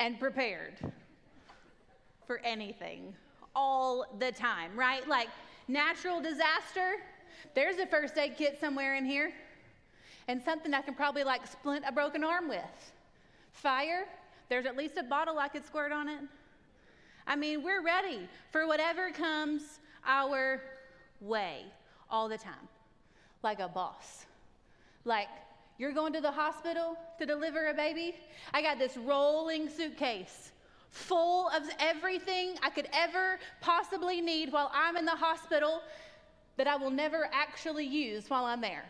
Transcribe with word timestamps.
and 0.00 0.18
prepared 0.18 0.74
for 2.26 2.38
anything 2.38 3.14
all 3.54 4.06
the 4.18 4.32
time, 4.32 4.76
right? 4.76 5.06
Like 5.06 5.28
natural 5.68 6.20
disaster, 6.20 6.96
there's 7.54 7.78
a 7.78 7.86
first 7.86 8.18
aid 8.18 8.36
kit 8.36 8.58
somewhere 8.60 8.96
in 8.96 9.04
here 9.04 9.32
and 10.26 10.42
something 10.42 10.74
I 10.74 10.80
can 10.80 10.94
probably 10.94 11.22
like 11.22 11.46
splint 11.46 11.84
a 11.86 11.92
broken 11.92 12.24
arm 12.24 12.48
with. 12.48 12.92
Fire, 13.52 14.04
there's 14.48 14.66
at 14.66 14.76
least 14.76 14.96
a 14.96 15.04
bottle 15.04 15.38
I 15.38 15.48
could 15.48 15.64
squirt 15.64 15.92
on 15.92 16.08
it. 16.08 16.20
I 17.26 17.36
mean, 17.36 17.62
we're 17.62 17.82
ready 17.82 18.28
for 18.50 18.66
whatever 18.66 19.10
comes 19.10 19.80
our 20.04 20.60
way 21.20 21.62
all 22.10 22.28
the 22.28 22.38
time, 22.38 22.68
like 23.42 23.60
a 23.60 23.68
boss. 23.68 24.26
Like, 25.04 25.28
you're 25.78 25.92
going 25.92 26.12
to 26.12 26.20
the 26.20 26.30
hospital 26.30 26.96
to 27.18 27.26
deliver 27.26 27.68
a 27.68 27.74
baby? 27.74 28.14
I 28.52 28.62
got 28.62 28.78
this 28.78 28.96
rolling 28.96 29.68
suitcase 29.68 30.52
full 30.90 31.48
of 31.48 31.64
everything 31.80 32.54
I 32.62 32.70
could 32.70 32.88
ever 32.92 33.40
possibly 33.60 34.20
need 34.20 34.52
while 34.52 34.70
I'm 34.72 34.96
in 34.96 35.04
the 35.04 35.10
hospital 35.10 35.82
that 36.56 36.68
I 36.68 36.76
will 36.76 36.90
never 36.90 37.28
actually 37.32 37.84
use 37.84 38.30
while 38.30 38.44
I'm 38.44 38.60
there. 38.60 38.84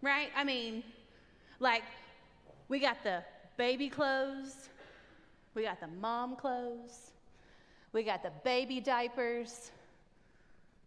Right? 0.00 0.28
I 0.36 0.44
mean, 0.44 0.84
like, 1.58 1.82
we 2.68 2.78
got 2.78 3.02
the 3.02 3.24
baby 3.56 3.88
clothes, 3.88 4.68
we 5.54 5.62
got 5.62 5.80
the 5.80 5.88
mom 6.00 6.36
clothes, 6.36 7.10
we 7.92 8.04
got 8.04 8.22
the 8.22 8.32
baby 8.44 8.80
diapers, 8.80 9.72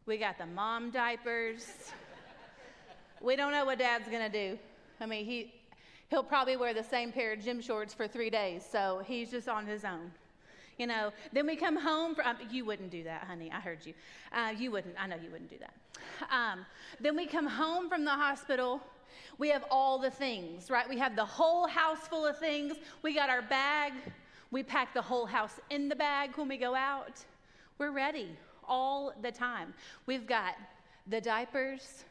we 0.05 0.17
got 0.17 0.37
the 0.37 0.45
mom 0.45 0.91
diapers. 0.91 1.91
We 3.21 3.35
don't 3.35 3.51
know 3.51 3.65
what 3.65 3.79
dad's 3.79 4.07
gonna 4.07 4.29
do. 4.29 4.57
I 4.99 5.05
mean, 5.05 5.25
he, 5.25 5.53
he'll 6.09 6.23
probably 6.23 6.57
wear 6.57 6.73
the 6.73 6.83
same 6.83 7.11
pair 7.11 7.33
of 7.33 7.43
gym 7.43 7.61
shorts 7.61 7.93
for 7.93 8.07
three 8.07 8.29
days, 8.29 8.65
so 8.69 9.01
he's 9.05 9.31
just 9.31 9.47
on 9.47 9.65
his 9.65 9.85
own. 9.85 10.11
You 10.77 10.85
know, 10.85 11.11
then 11.33 11.47
we 11.47 11.55
come 11.55 11.75
home 11.75 12.13
from, 12.13 12.27
um, 12.27 12.37
you 12.51 12.63
wouldn't 12.63 12.91
do 12.91 13.03
that, 13.03 13.23
honey. 13.23 13.51
I 13.51 13.59
heard 13.59 13.79
you. 13.83 13.93
Uh, 14.31 14.53
you 14.55 14.69
wouldn't. 14.69 14.95
I 14.99 15.07
know 15.07 15.15
you 15.15 15.31
wouldn't 15.31 15.49
do 15.49 15.57
that. 15.59 15.73
Um, 16.31 16.65
then 16.99 17.15
we 17.15 17.25
come 17.25 17.47
home 17.47 17.89
from 17.89 18.05
the 18.05 18.11
hospital. 18.11 18.79
We 19.39 19.49
have 19.49 19.65
all 19.71 19.97
the 19.97 20.11
things, 20.11 20.69
right? 20.69 20.87
We 20.87 20.99
have 20.99 21.15
the 21.15 21.25
whole 21.25 21.67
house 21.67 22.07
full 22.07 22.27
of 22.27 22.37
things. 22.37 22.75
We 23.01 23.15
got 23.15 23.29
our 23.29 23.41
bag. 23.41 23.93
We 24.51 24.61
pack 24.61 24.93
the 24.93 25.01
whole 25.01 25.25
house 25.25 25.59
in 25.71 25.89
the 25.89 25.95
bag 25.95 26.31
when 26.35 26.47
we 26.47 26.57
go 26.57 26.75
out. 26.75 27.25
We're 27.79 27.91
ready 27.91 28.29
all 28.67 29.13
the 29.21 29.31
time. 29.31 29.73
We've 30.05 30.27
got 30.27 30.55
the 31.07 31.19
diapers. 31.19 32.05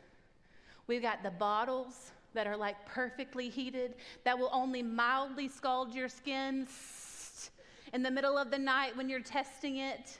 We've 0.87 1.03
got 1.03 1.23
the 1.23 1.31
bottles 1.31 2.13
that 2.35 2.47
are 2.47 2.57
like 2.57 2.77
perfectly 2.87 3.49
heated 3.49 3.95
that 4.25 4.39
will 4.39 4.51
only 4.53 4.83
mildly 4.83 5.49
scald 5.49 5.95
your 5.95 6.09
skin 6.09 6.69
in 7.93 8.03
the 8.03 8.11
middle 8.11 8.39
of 8.39 8.51
the 8.51 8.59
night 8.59 8.97
when 8.97 9.09
you're 9.09 9.21
testing 9.21 9.79
it, 9.79 10.19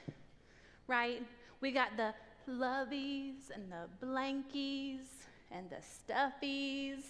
right? 0.87 1.23
We 1.61 1.71
got 1.71 1.95
the 1.95 2.13
loveys 2.49 3.51
and 3.53 3.71
the 3.71 4.05
blankies 4.05 5.05
and 5.51 5.69
the 5.69 5.77
stuffies 5.77 7.03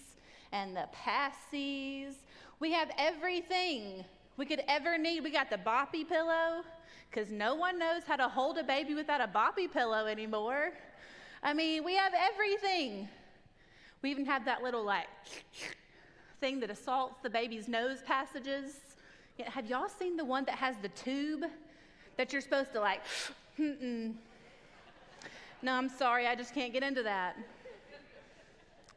and 0.52 0.76
the 0.76 0.88
passies. 0.94 2.14
We 2.60 2.72
have 2.72 2.90
everything 2.96 4.04
we 4.36 4.46
could 4.46 4.62
ever 4.68 4.98
need. 4.98 5.24
We 5.24 5.30
got 5.30 5.50
the 5.50 5.58
boppy 5.58 6.08
pillow 6.08 6.62
because 7.10 7.32
no 7.32 7.54
one 7.54 7.78
knows 7.78 8.02
how 8.06 8.16
to 8.16 8.28
hold 8.28 8.58
a 8.58 8.64
baby 8.64 8.94
without 8.94 9.20
a 9.20 9.26
boppy 9.26 9.70
pillow 9.70 10.06
anymore. 10.06 10.72
I 11.42 11.54
mean, 11.54 11.84
we 11.84 11.94
have 11.94 12.12
everything. 12.14 13.08
We 14.02 14.10
even 14.10 14.24
have 14.26 14.44
that 14.44 14.62
little 14.62 14.84
like 14.84 15.08
thing 16.40 16.60
that 16.60 16.70
assaults 16.70 17.16
the 17.22 17.30
baby's 17.30 17.68
nose 17.68 17.98
passages. 18.06 18.76
Have 19.44 19.66
y'all 19.66 19.88
seen 19.88 20.16
the 20.16 20.24
one 20.24 20.44
that 20.44 20.56
has 20.56 20.76
the 20.82 20.88
tube 20.88 21.44
that 22.16 22.32
you're 22.32 22.42
supposed 22.42 22.72
to 22.72 22.80
like, 22.80 23.02
mm 23.60 24.14
no, 25.60 25.72
I'm 25.72 25.88
sorry, 25.88 26.28
I 26.28 26.36
just 26.36 26.54
can't 26.54 26.72
get 26.72 26.84
into 26.84 27.02
that. 27.02 27.36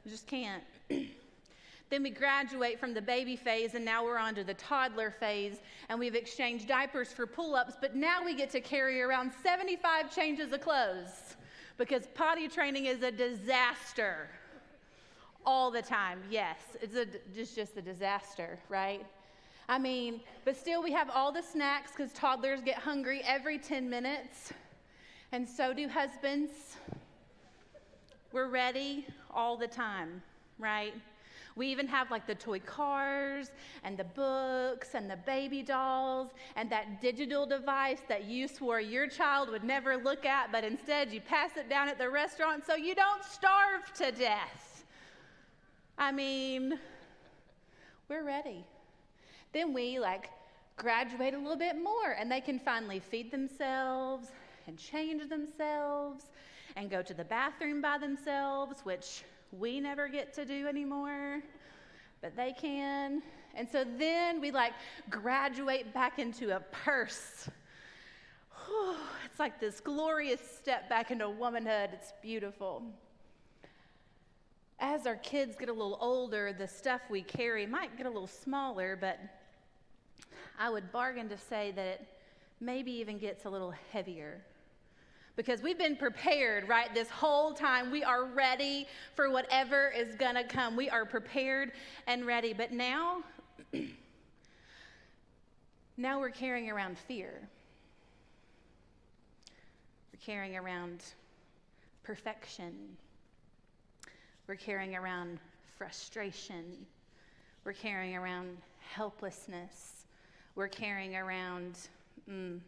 I 0.06 0.10
just 0.10 0.28
can't. 0.28 0.64
then 1.90 2.04
we 2.04 2.12
graduate 2.12 2.80
from 2.80 2.94
the 2.94 3.02
baby 3.02 3.36
phase, 3.36 3.74
and 3.74 3.84
now 3.84 4.04
we're 4.04 4.20
on 4.20 4.36
to 4.36 4.44
the 4.44 4.54
toddler 4.54 5.10
phase, 5.10 5.58
and 5.90 6.00
we've 6.00 6.14
exchanged 6.14 6.68
diapers 6.68 7.12
for 7.12 7.26
pull 7.26 7.56
ups, 7.56 7.74
but 7.82 7.96
now 7.96 8.24
we 8.24 8.36
get 8.36 8.52
to 8.52 8.62
carry 8.62 9.02
around 9.02 9.32
75 9.42 10.14
changes 10.14 10.52
of 10.52 10.62
clothes 10.62 11.36
because 11.78 12.04
potty 12.14 12.48
training 12.48 12.86
is 12.86 13.02
a 13.02 13.12
disaster 13.12 14.30
all 15.46 15.72
the 15.72 15.82
time. 15.82 16.20
Yes, 16.30 16.58
it's 16.82 16.96
a, 16.96 17.06
just, 17.34 17.56
just 17.56 17.78
a 17.78 17.82
disaster, 17.82 18.60
right? 18.70 19.06
I 19.70 19.78
mean, 19.78 20.22
but 20.44 20.58
still, 20.58 20.84
we 20.84 20.92
have 20.92 21.10
all 21.10 21.32
the 21.32 21.42
snacks 21.42 21.92
because 21.96 22.12
toddlers 22.14 22.62
get 22.62 22.78
hungry 22.78 23.22
every 23.26 23.58
10 23.58 23.90
minutes, 23.90 24.54
and 25.32 25.48
so 25.48 25.74
do 25.74 25.88
husbands. 25.88 26.52
We're 28.32 28.50
ready 28.50 29.06
all 29.30 29.58
the 29.58 29.68
time, 29.68 30.22
right? 30.60 30.94
We 31.56 31.68
even 31.68 31.88
have 31.88 32.10
like 32.12 32.28
the 32.28 32.36
toy 32.36 32.60
cars 32.60 33.52
and 33.84 33.98
the 33.98 34.06
books 34.06 34.94
and 34.94 35.10
the 35.10 35.18
baby 35.18 35.64
dolls 35.64 36.30
and 36.56 36.70
that 36.70 37.02
digital 37.02 37.46
device 37.46 38.00
that 38.08 38.24
you 38.26 38.48
swore 38.48 38.80
your 38.80 39.08
child 39.08 39.50
would 39.50 39.64
never 39.64 39.98
look 39.98 40.26
at, 40.26 40.52
but 40.52 40.64
instead 40.64 41.12
you 41.12 41.20
pass 41.20 41.52
it 41.58 41.70
down 41.70 41.90
at 41.90 41.98
the 41.98 42.10
restaurant 42.10 42.66
so 42.66 42.76
you 42.76 42.96
don't 42.96 43.24
starve 43.24 43.92
to 43.96 44.12
death. 44.12 44.71
I 46.02 46.12
mean, 46.12 46.80
we're 48.10 48.24
ready. 48.24 48.66
Then 49.54 49.72
we 49.72 50.00
like 50.00 50.32
graduate 50.76 51.36
a 51.36 51.38
little 51.38 51.56
bit 51.56 51.76
more 51.76 52.14
and 52.18 52.30
they 52.32 52.42
can 52.42 52.58
finally 52.58 52.98
feed 52.98 53.30
themselves 53.30 54.30
and 54.66 54.80
change 54.80 55.30
themselves 55.30 56.24
and 56.76 56.90
go 56.90 57.04
to 57.04 57.14
the 57.14 57.24
bathroom 57.24 57.84
by 57.84 58.00
themselves, 58.00 58.80
which 58.82 59.24
we 59.52 59.80
never 59.80 60.08
get 60.08 60.34
to 60.34 60.44
do 60.44 60.68
anymore, 60.68 61.44
but 62.20 62.36
they 62.36 62.56
can. 62.60 63.22
And 63.54 63.70
so 63.70 63.86
then 64.00 64.42
we 64.42 64.50
like 64.50 64.74
graduate 65.12 65.94
back 65.94 66.18
into 66.18 66.56
a 66.56 66.62
purse. 66.72 67.48
it's 69.30 69.40
like 69.40 69.60
this 69.60 69.80
glorious 69.80 70.42
step 70.42 70.90
back 70.90 71.12
into 71.12 71.30
womanhood. 71.30 71.92
It's 71.94 72.12
beautiful. 72.24 72.82
As 74.84 75.06
our 75.06 75.18
kids 75.18 75.56
get 75.56 75.70
a 75.70 75.74
little 75.74 76.00
older, 76.02 76.54
the 76.54 76.68
stuff 76.68 77.02
we 77.08 77.22
carry 77.22 77.68
might 77.68 77.96
get 77.98 78.08
a 78.08 78.10
little 78.10 78.26
smaller, 78.26 78.98
but 79.00 79.20
I 80.58 80.72
would 80.72 80.92
bargain 80.92 81.30
to 81.30 81.38
say 81.38 81.72
that 81.76 81.86
it 81.86 82.08
maybe 82.60 82.92
even 82.94 83.20
gets 83.20 83.46
a 83.46 83.50
little 83.50 83.76
heavier. 83.92 84.42
Because 85.36 85.62
we've 85.62 85.78
been 85.78 85.96
prepared, 85.96 86.68
right, 86.68 86.92
this 86.96 87.10
whole 87.10 87.54
time. 87.54 87.92
We 87.92 88.04
are 88.04 88.26
ready 88.26 88.88
for 89.16 89.30
whatever 89.30 89.94
is 89.96 90.16
to 90.16 90.44
come. 90.44 90.76
We 90.76 90.90
are 90.90 91.06
prepared 91.06 91.74
and 92.08 92.26
ready. 92.26 92.52
But 92.52 92.72
now, 92.72 93.22
now 95.98 96.20
we're 96.20 96.32
carrying 96.32 96.72
around 96.72 96.98
fear. 96.98 97.48
We're 100.12 100.26
carrying 100.26 100.58
around 100.58 101.04
perfection. 102.02 102.98
We're 104.52 104.58
carrying 104.58 104.98
around 104.98 105.40
frustration. 105.78 106.86
We're 107.64 107.72
carrying 107.72 108.18
around 108.18 108.58
helplessness 108.94 110.04
we're 110.56 110.68
carrying 110.68 111.16
around. 111.16 111.78
Mm, 112.30 112.60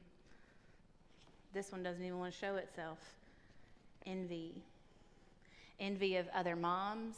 this 1.53 1.73
one 1.73 1.83
doesn't 1.83 2.01
even 2.01 2.19
want 2.19 2.31
to 2.31 2.39
show 2.39 2.55
itself 2.55 2.99
envy. 4.05 4.53
Envy 5.77 6.15
of 6.15 6.29
other 6.33 6.55
moms, 6.55 7.17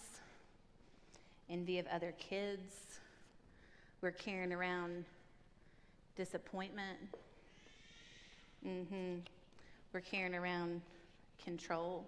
envy 1.48 1.78
of 1.78 1.86
other 1.94 2.16
kids. 2.18 2.98
We're 4.02 4.10
carrying 4.10 4.52
around 4.52 5.06
disappointment. 6.18 6.98
Mm-hmm. 8.68 9.18
We're 9.94 10.02
carrying 10.02 10.34
around 10.34 10.82
control. 11.44 12.08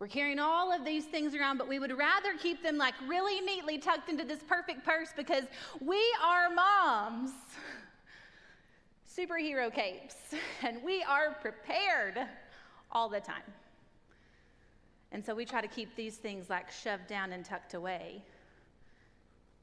We're 0.00 0.08
carrying 0.08 0.38
all 0.38 0.72
of 0.72 0.82
these 0.82 1.04
things 1.04 1.34
around, 1.34 1.58
but 1.58 1.68
we 1.68 1.78
would 1.78 1.96
rather 1.96 2.32
keep 2.38 2.62
them 2.62 2.78
like 2.78 2.94
really 3.06 3.42
neatly 3.42 3.76
tucked 3.76 4.08
into 4.08 4.24
this 4.24 4.40
perfect 4.48 4.82
purse 4.82 5.10
because 5.14 5.44
we 5.78 6.02
are 6.24 6.48
moms. 6.48 7.30
Superhero 9.16 9.72
capes, 9.72 10.16
and 10.62 10.82
we 10.82 11.02
are 11.02 11.36
prepared 11.42 12.18
all 12.90 13.10
the 13.10 13.20
time. 13.20 13.42
And 15.12 15.24
so 15.24 15.34
we 15.34 15.44
try 15.44 15.60
to 15.60 15.68
keep 15.68 15.94
these 15.96 16.16
things 16.16 16.48
like 16.48 16.70
shoved 16.70 17.06
down 17.06 17.32
and 17.32 17.44
tucked 17.44 17.74
away 17.74 18.22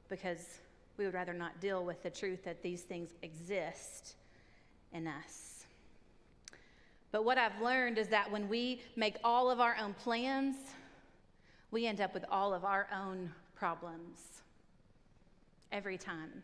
because 0.08 0.60
we 0.98 1.04
would 1.04 1.14
rather 1.14 1.34
not 1.34 1.60
deal 1.60 1.84
with 1.84 2.00
the 2.04 2.10
truth 2.10 2.44
that 2.44 2.62
these 2.62 2.82
things 2.82 3.10
exist 3.22 4.14
in 4.92 5.08
us. 5.08 5.57
But 7.10 7.24
what 7.24 7.38
I've 7.38 7.60
learned 7.60 7.98
is 7.98 8.08
that 8.08 8.30
when 8.30 8.48
we 8.48 8.82
make 8.96 9.16
all 9.24 9.50
of 9.50 9.60
our 9.60 9.76
own 9.80 9.94
plans, 9.94 10.56
we 11.70 11.86
end 11.86 12.00
up 12.00 12.14
with 12.14 12.24
all 12.30 12.52
of 12.52 12.64
our 12.64 12.88
own 12.94 13.30
problems. 13.54 14.20
Every 15.70 15.98
time. 15.98 16.42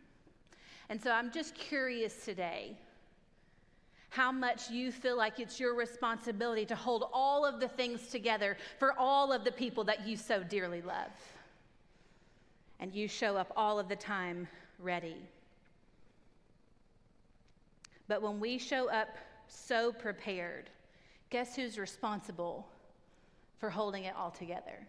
And 0.90 1.02
so 1.02 1.10
I'm 1.10 1.32
just 1.32 1.54
curious 1.54 2.24
today 2.24 2.76
how 4.10 4.30
much 4.30 4.70
you 4.70 4.92
feel 4.92 5.16
like 5.16 5.40
it's 5.40 5.58
your 5.58 5.74
responsibility 5.74 6.64
to 6.64 6.76
hold 6.76 7.08
all 7.12 7.44
of 7.44 7.58
the 7.58 7.66
things 7.66 8.08
together 8.08 8.56
for 8.78 8.96
all 8.98 9.32
of 9.32 9.42
the 9.42 9.50
people 9.50 9.82
that 9.82 10.06
you 10.06 10.16
so 10.16 10.42
dearly 10.44 10.82
love. 10.82 11.10
And 12.78 12.94
you 12.94 13.08
show 13.08 13.36
up 13.36 13.52
all 13.56 13.78
of 13.78 13.88
the 13.88 13.96
time 13.96 14.46
ready. 14.78 15.16
But 18.06 18.22
when 18.22 18.38
we 18.38 18.58
show 18.58 18.88
up 18.88 19.08
so 19.48 19.92
prepared, 19.92 20.70
guess 21.30 21.56
who's 21.56 21.78
responsible 21.78 22.66
for 23.58 23.70
holding 23.70 24.04
it 24.04 24.14
all 24.16 24.30
together? 24.30 24.86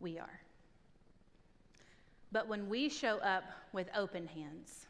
We 0.00 0.18
are. 0.18 0.40
But 2.32 2.48
when 2.48 2.68
we 2.68 2.88
show 2.88 3.18
up 3.18 3.44
with 3.72 3.88
open 3.96 4.26
hands, 4.26 4.86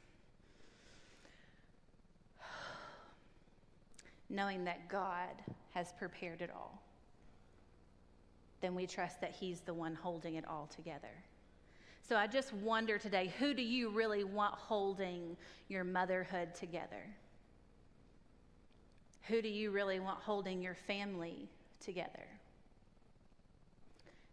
knowing 4.29 4.65
that 4.65 4.89
God 4.89 5.43
has 5.75 5.93
prepared 5.93 6.43
it 6.43 6.51
all, 6.51 6.83
then 8.61 8.75
we 8.75 8.87
trust 8.87 9.21
that 9.21 9.33
He's 9.33 9.61
the 9.61 9.75
one 9.75 9.95
holding 9.95 10.35
it 10.35 10.45
all 10.49 10.69
together. 10.75 11.23
So 12.09 12.17
I 12.17 12.27
just 12.27 12.53
wonder 12.53 12.99
today 12.99 13.33
who 13.39 13.53
do 13.53 13.63
you 13.63 13.91
really 13.91 14.25
want 14.25 14.55
holding 14.55 15.37
your 15.69 15.85
motherhood 15.85 16.55
together? 16.55 17.05
Who 19.28 19.43
do 19.43 19.49
you 19.49 19.70
really 19.73 19.99
want 19.99 20.20
holding 20.20 20.62
your 20.62 20.75
family 20.75 21.49
together? 21.81 22.26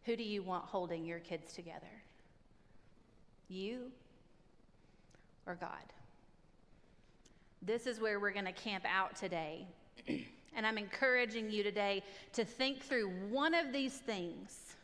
Who 0.06 0.16
do 0.16 0.24
you 0.24 0.44
want 0.44 0.66
holding 0.66 1.06
your 1.06 1.20
kids 1.20 1.54
together? 1.54 2.04
You 3.50 3.92
or 5.48 5.56
God? 5.56 5.70
This 7.62 7.88
is 7.88 8.00
where 8.00 8.20
we're 8.20 8.32
going 8.32 8.46
to 8.46 8.52
camp 8.52 8.84
out 8.88 9.16
today. 9.16 9.66
and 10.08 10.68
I'm 10.68 10.78
encouraging 10.78 11.50
you 11.50 11.64
today 11.64 12.04
to 12.34 12.46
think 12.46 12.84
through 12.84 13.10
one 13.30 13.56
of 13.56 13.72
these 13.72 13.94
things, 13.94 14.76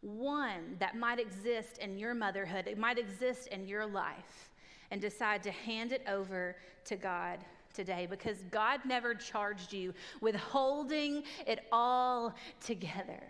one 0.00 0.76
that 0.78 0.96
might 0.96 1.18
exist 1.18 1.78
in 1.78 1.98
your 1.98 2.14
motherhood, 2.14 2.66
it 2.66 2.78
might 2.78 2.98
exist 2.98 3.48
in 3.48 3.66
your 3.66 3.84
life, 3.84 4.50
and 4.90 5.00
decide 5.00 5.42
to 5.42 5.50
hand 5.50 5.92
it 5.92 6.02
over 6.08 6.56
to 6.84 6.96
God 6.96 7.38
today 7.72 8.06
because 8.08 8.38
God 8.50 8.80
never 8.84 9.14
charged 9.14 9.72
you 9.72 9.94
with 10.20 10.36
holding 10.36 11.24
it 11.46 11.66
all 11.72 12.34
together. 12.64 13.22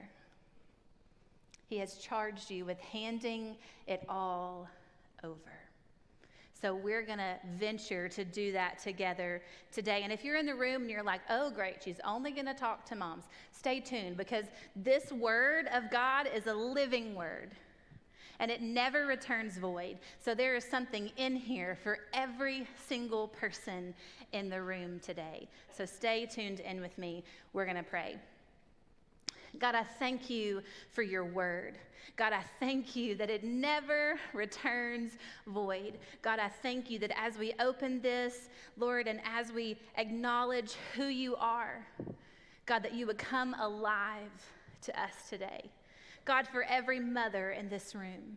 He 1.68 1.78
has 1.78 1.96
charged 1.96 2.50
you 2.50 2.64
with 2.64 2.78
handing 2.80 3.56
it 3.86 4.04
all 4.08 4.68
over. 5.24 5.38
So 6.62 6.76
we're 6.76 7.02
going 7.02 7.18
to 7.18 7.34
venture 7.58 8.08
to 8.10 8.24
do 8.24 8.52
that 8.52 8.78
together 8.78 9.42
today. 9.72 10.02
And 10.04 10.12
if 10.12 10.22
you're 10.22 10.36
in 10.36 10.46
the 10.46 10.54
room 10.54 10.82
and 10.82 10.90
you're 10.90 11.02
like, 11.02 11.22
oh, 11.28 11.50
great, 11.50 11.82
she's 11.82 11.98
only 12.04 12.30
going 12.30 12.46
to 12.46 12.54
talk 12.54 12.84
to 12.86 12.94
moms, 12.94 13.24
stay 13.50 13.80
tuned 13.80 14.16
because 14.16 14.44
this 14.76 15.10
word 15.10 15.66
of 15.74 15.90
God 15.90 16.28
is 16.32 16.46
a 16.46 16.54
living 16.54 17.16
word 17.16 17.50
and 18.38 18.50
it 18.50 18.62
never 18.62 19.06
returns 19.06 19.56
void. 19.56 19.98
So 20.18 20.34
there 20.34 20.54
is 20.54 20.64
something 20.64 21.10
in 21.16 21.34
here 21.34 21.78
for 21.82 21.98
every 22.12 22.66
single 22.88 23.28
person 23.28 23.94
in 24.32 24.48
the 24.48 24.60
room 24.60 25.00
today. 25.00 25.48
So 25.76 25.84
stay 25.84 26.26
tuned 26.26 26.60
in 26.60 26.80
with 26.80 26.96
me. 26.98 27.24
We're 27.52 27.64
going 27.64 27.76
to 27.76 27.82
pray. 27.82 28.16
God, 29.58 29.74
I 29.74 29.84
thank 29.84 30.30
you 30.30 30.62
for 30.90 31.02
your 31.02 31.24
word. 31.24 31.78
God, 32.16 32.32
I 32.32 32.42
thank 32.58 32.96
you 32.96 33.14
that 33.16 33.30
it 33.30 33.44
never 33.44 34.18
returns 34.32 35.12
void. 35.46 35.98
God, 36.20 36.38
I 36.38 36.48
thank 36.48 36.90
you 36.90 36.98
that 37.00 37.12
as 37.18 37.36
we 37.38 37.52
open 37.60 38.00
this, 38.00 38.48
Lord, 38.76 39.06
and 39.06 39.20
as 39.24 39.52
we 39.52 39.76
acknowledge 39.96 40.74
who 40.96 41.04
you 41.04 41.36
are, 41.36 41.86
God, 42.66 42.82
that 42.82 42.94
you 42.94 43.06
would 43.06 43.18
come 43.18 43.54
alive 43.60 44.30
to 44.82 45.00
us 45.00 45.12
today. 45.28 45.70
God, 46.24 46.46
for 46.46 46.64
every 46.64 47.00
mother 47.00 47.50
in 47.50 47.68
this 47.68 47.94
room, 47.94 48.36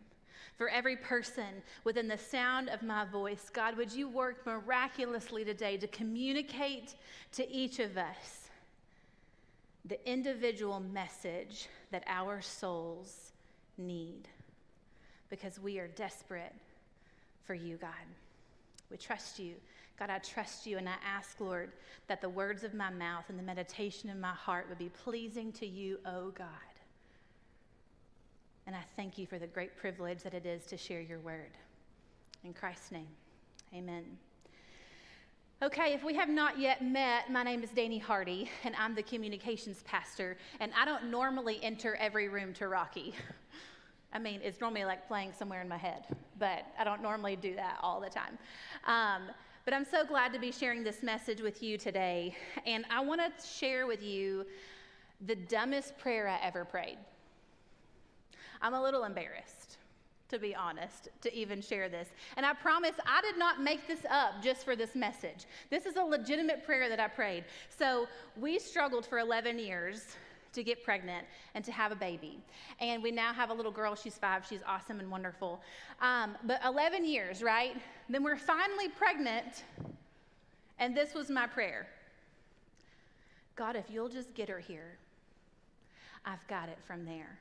for 0.56 0.68
every 0.68 0.96
person 0.96 1.62
within 1.84 2.08
the 2.08 2.18
sound 2.18 2.68
of 2.70 2.82
my 2.82 3.04
voice, 3.04 3.50
God, 3.52 3.76
would 3.76 3.92
you 3.92 4.08
work 4.08 4.46
miraculously 4.46 5.44
today 5.44 5.76
to 5.76 5.86
communicate 5.88 6.94
to 7.32 7.50
each 7.50 7.78
of 7.78 7.96
us 7.96 8.48
the 9.84 10.10
individual 10.10 10.80
message 10.80 11.68
that 11.90 12.04
our 12.06 12.40
souls 12.40 13.32
need 13.78 14.28
because 15.30 15.60
we 15.60 15.78
are 15.78 15.88
desperate 15.88 16.54
for 17.44 17.54
you, 17.54 17.76
God. 17.76 17.90
We 18.90 18.96
trust 18.96 19.38
you. 19.38 19.54
God, 19.98 20.10
I 20.10 20.18
trust 20.18 20.66
you, 20.66 20.76
and 20.76 20.88
I 20.88 20.94
ask, 21.04 21.40
Lord, 21.40 21.72
that 22.06 22.20
the 22.20 22.28
words 22.28 22.64
of 22.64 22.74
my 22.74 22.90
mouth 22.90 23.24
and 23.28 23.38
the 23.38 23.42
meditation 23.42 24.10
of 24.10 24.18
my 24.18 24.32
heart 24.32 24.66
would 24.68 24.78
be 24.78 24.90
pleasing 24.90 25.52
to 25.52 25.66
you, 25.66 25.98
O 26.04 26.10
oh 26.10 26.32
God. 26.36 26.46
And 28.66 28.74
I 28.74 28.82
thank 28.96 29.16
you 29.16 29.26
for 29.26 29.38
the 29.38 29.46
great 29.46 29.76
privilege 29.76 30.22
that 30.24 30.34
it 30.34 30.44
is 30.44 30.66
to 30.66 30.76
share 30.76 31.00
your 31.00 31.20
word. 31.20 31.52
In 32.42 32.52
Christ's 32.52 32.90
name, 32.90 33.06
amen. 33.72 34.04
Okay, 35.62 35.94
if 35.94 36.04
we 36.04 36.14
have 36.14 36.28
not 36.28 36.58
yet 36.58 36.84
met, 36.84 37.30
my 37.30 37.42
name 37.42 37.62
is 37.62 37.70
Danny 37.70 37.98
Hardy, 37.98 38.50
and 38.64 38.74
I'm 38.76 38.94
the 38.94 39.02
communications 39.02 39.82
pastor. 39.84 40.36
And 40.60 40.72
I 40.76 40.84
don't 40.84 41.10
normally 41.10 41.60
enter 41.62 41.94
every 41.96 42.28
room 42.28 42.52
to 42.54 42.68
Rocky. 42.68 43.14
I 44.12 44.18
mean, 44.18 44.40
it's 44.42 44.60
normally 44.60 44.84
like 44.84 45.06
playing 45.06 45.32
somewhere 45.32 45.62
in 45.62 45.68
my 45.68 45.76
head, 45.76 46.04
but 46.38 46.66
I 46.78 46.84
don't 46.84 47.02
normally 47.02 47.36
do 47.36 47.54
that 47.54 47.78
all 47.82 48.00
the 48.00 48.10
time. 48.10 48.36
Um, 48.84 49.30
but 49.64 49.74
I'm 49.74 49.84
so 49.84 50.04
glad 50.04 50.32
to 50.32 50.38
be 50.38 50.52
sharing 50.52 50.82
this 50.82 51.02
message 51.02 51.40
with 51.40 51.62
you 51.62 51.78
today. 51.78 52.36
And 52.66 52.84
I 52.90 53.00
want 53.00 53.20
to 53.20 53.46
share 53.46 53.86
with 53.86 54.02
you 54.02 54.44
the 55.26 55.36
dumbest 55.36 55.96
prayer 55.98 56.28
I 56.28 56.44
ever 56.44 56.64
prayed. 56.64 56.98
I'm 58.66 58.74
a 58.74 58.82
little 58.82 59.04
embarrassed 59.04 59.76
to 60.28 60.40
be 60.40 60.56
honest, 60.56 61.08
to 61.20 61.32
even 61.32 61.62
share 61.62 61.88
this. 61.88 62.08
And 62.36 62.44
I 62.44 62.52
promise 62.52 62.94
I 63.06 63.20
did 63.22 63.38
not 63.38 63.62
make 63.62 63.86
this 63.86 64.04
up 64.10 64.42
just 64.42 64.64
for 64.64 64.74
this 64.74 64.96
message. 64.96 65.44
This 65.70 65.86
is 65.86 65.94
a 65.94 66.02
legitimate 66.02 66.64
prayer 66.66 66.88
that 66.88 66.98
I 66.98 67.06
prayed. 67.06 67.44
So 67.78 68.08
we 68.36 68.58
struggled 68.58 69.06
for 69.06 69.20
11 69.20 69.60
years 69.60 70.16
to 70.52 70.64
get 70.64 70.82
pregnant 70.82 71.24
and 71.54 71.64
to 71.64 71.70
have 71.70 71.92
a 71.92 71.94
baby. 71.94 72.40
And 72.80 73.04
we 73.04 73.12
now 73.12 73.32
have 73.32 73.50
a 73.50 73.54
little 73.54 73.70
girl. 73.70 73.94
She's 73.94 74.18
five. 74.18 74.44
She's 74.44 74.62
awesome 74.66 74.98
and 74.98 75.08
wonderful. 75.12 75.60
Um, 76.02 76.36
but 76.42 76.60
11 76.64 77.04
years, 77.04 77.44
right? 77.44 77.76
Then 78.08 78.24
we're 78.24 78.36
finally 78.36 78.88
pregnant. 78.88 79.62
And 80.80 80.96
this 80.96 81.14
was 81.14 81.30
my 81.30 81.46
prayer 81.46 81.86
God, 83.54 83.76
if 83.76 83.84
you'll 83.90 84.08
just 84.08 84.34
get 84.34 84.48
her 84.48 84.58
here, 84.58 84.98
I've 86.24 86.44
got 86.48 86.68
it 86.68 86.78
from 86.84 87.04
there. 87.04 87.38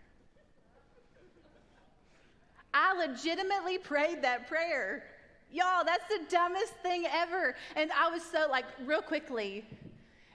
I 2.78 2.94
legitimately 2.94 3.78
prayed 3.78 4.22
that 4.24 4.50
prayer. 4.50 5.06
Y'all, 5.50 5.86
that's 5.86 6.04
the 6.10 6.20
dumbest 6.30 6.74
thing 6.84 7.06
ever. 7.10 7.56
And 7.78 7.90
I 7.94 8.10
was 8.10 8.22
so, 8.22 8.48
like, 8.52 8.66
real 8.86 9.02
quickly, 9.02 9.66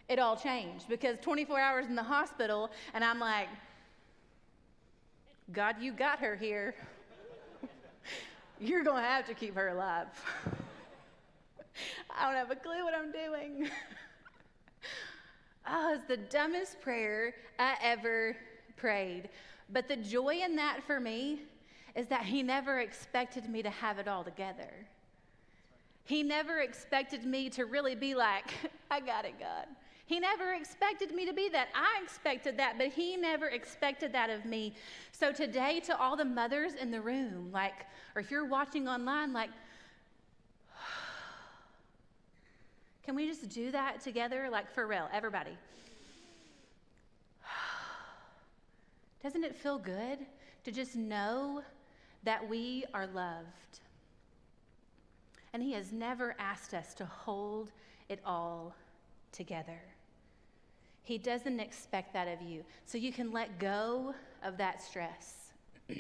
it 0.09 0.19
all 0.19 0.37
changed 0.37 0.89
because 0.89 1.19
24 1.21 1.61
hours 1.61 1.87
in 1.87 1.95
the 1.95 2.03
hospital, 2.03 2.71
and 2.95 3.05
I'm 3.05 3.21
like, 3.21 3.49
God, 5.53 5.77
you 5.81 5.93
got 5.93 6.19
her 6.21 6.35
here. 6.35 6.75
You're 8.59 8.85
going 8.85 9.03
to 9.03 9.09
have 9.09 9.27
to 9.27 9.35
keep 9.35 9.55
her 9.55 9.69
alive. 9.69 10.07
I 12.19 12.25
don't 12.25 12.37
have 12.37 12.51
a 12.51 12.57
clue 12.57 12.85
what 12.85 12.95
I'm 12.95 13.13
doing. 13.13 13.69
oh, 15.69 15.95
it's 15.95 16.05
the 16.09 16.17
dumbest 16.17 16.81
prayer 16.81 17.35
I 17.59 17.75
ever 17.83 18.35
prayed. 18.79 19.29
But 19.71 19.89
the 19.89 19.97
joy 19.97 20.41
in 20.43 20.57
that 20.57 20.83
for 20.87 21.01
me 21.01 21.43
is 21.95 22.07
that 22.07 22.25
He 22.25 22.43
never 22.43 22.81
expected 22.81 23.49
me 23.49 23.63
to 23.63 23.71
have 23.71 23.99
it 23.99 24.09
all 24.09 24.25
together. 24.25 24.71
He 26.05 26.23
never 26.23 26.59
expected 26.59 27.25
me 27.25 27.51
to 27.51 27.67
really 27.67 27.95
be 27.95 28.15
like, 28.15 28.53
I 28.91 29.01
got 29.01 29.25
it, 29.25 29.39
God. 29.39 29.67
He 30.07 30.19
never 30.19 30.55
expected 30.55 31.15
me 31.15 31.25
to 31.27 31.33
be 31.33 31.49
that. 31.51 31.69
I 31.73 32.03
expected 32.03 32.57
that, 32.57 32.79
but 32.79 32.89
He 32.89 33.17
never 33.17 33.47
expected 33.47 34.13
that 34.13 34.29
of 34.29 34.45
me. 34.45 34.75
So 35.13 35.31
today, 35.31 35.79
to 35.85 35.97
all 35.97 36.17
the 36.17 36.25
mothers 36.25 36.75
in 36.75 36.91
the 36.91 37.01
room, 37.01 37.51
like, 37.53 37.87
or 38.17 38.21
if 38.21 38.29
you're 38.29 38.45
watching 38.45 38.89
online, 38.89 39.33
like, 39.33 39.51
can 43.05 43.15
we 43.15 43.29
just 43.29 43.49
do 43.51 43.71
that 43.71 44.01
together? 44.01 44.49
Like, 44.51 44.75
for 44.75 44.89
real, 44.89 45.09
everybody. 45.13 45.57
Doesn't 49.23 49.45
it 49.45 49.55
feel 49.55 49.79
good 49.79 50.19
to 50.65 50.73
just 50.73 50.97
know 50.97 51.63
that 52.25 52.49
we 52.49 52.85
are 52.93 53.07
loved. 53.07 53.81
And 55.53 55.63
He 55.63 55.73
has 55.73 55.93
never 55.93 56.37
asked 56.39 56.75
us 56.75 56.95
to 56.95 57.05
hold 57.05 57.71
it 58.09 58.21
all 58.25 58.75
together. 59.33 59.81
He 61.03 61.19
doesn't 61.19 61.59
expect 61.59 62.13
that 62.13 62.29
of 62.29 62.43
you. 62.43 62.63
So 62.85 62.99
you 62.99 63.13
can 63.13 63.33
let 63.33 63.59
go 63.59 64.15
of 64.45 64.57
that 64.59 64.83
stress. 64.83 65.53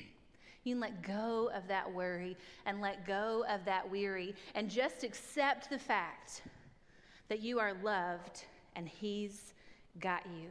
You 0.62 0.74
can 0.74 0.80
let 0.80 1.02
go 1.02 1.50
of 1.54 1.66
that 1.68 1.90
worry 1.90 2.36
and 2.66 2.82
let 2.82 3.06
go 3.06 3.46
of 3.48 3.64
that 3.64 3.90
weary 3.90 4.34
and 4.54 4.68
just 4.68 5.04
accept 5.04 5.70
the 5.70 5.78
fact 5.78 6.42
that 7.30 7.40
you 7.40 7.58
are 7.58 7.72
loved 7.82 8.44
and 8.76 8.86
He's 8.86 9.54
got 10.00 10.22
you. 10.26 10.48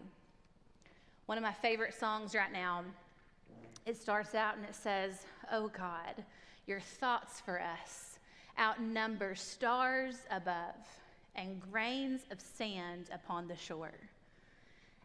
One 1.27 1.37
of 1.37 1.43
my 1.43 1.53
favorite 1.53 1.93
songs 1.93 2.33
right 2.33 2.51
now, 2.51 2.83
it 3.85 3.97
starts 3.97 4.33
out 4.33 4.57
and 4.57 4.65
it 4.65 4.73
says, 4.73 5.27
Oh 5.51 5.67
God, 5.67 6.23
your 6.67 6.79
thoughts 6.79 7.39
for 7.41 7.59
us 7.59 8.19
outnumber 8.59 9.35
stars 9.35 10.17
above 10.29 10.75
and 11.35 11.61
grains 11.71 12.21
of 12.31 12.39
sand 12.39 13.09
upon 13.13 13.47
the 13.47 13.55
shore. 13.55 13.93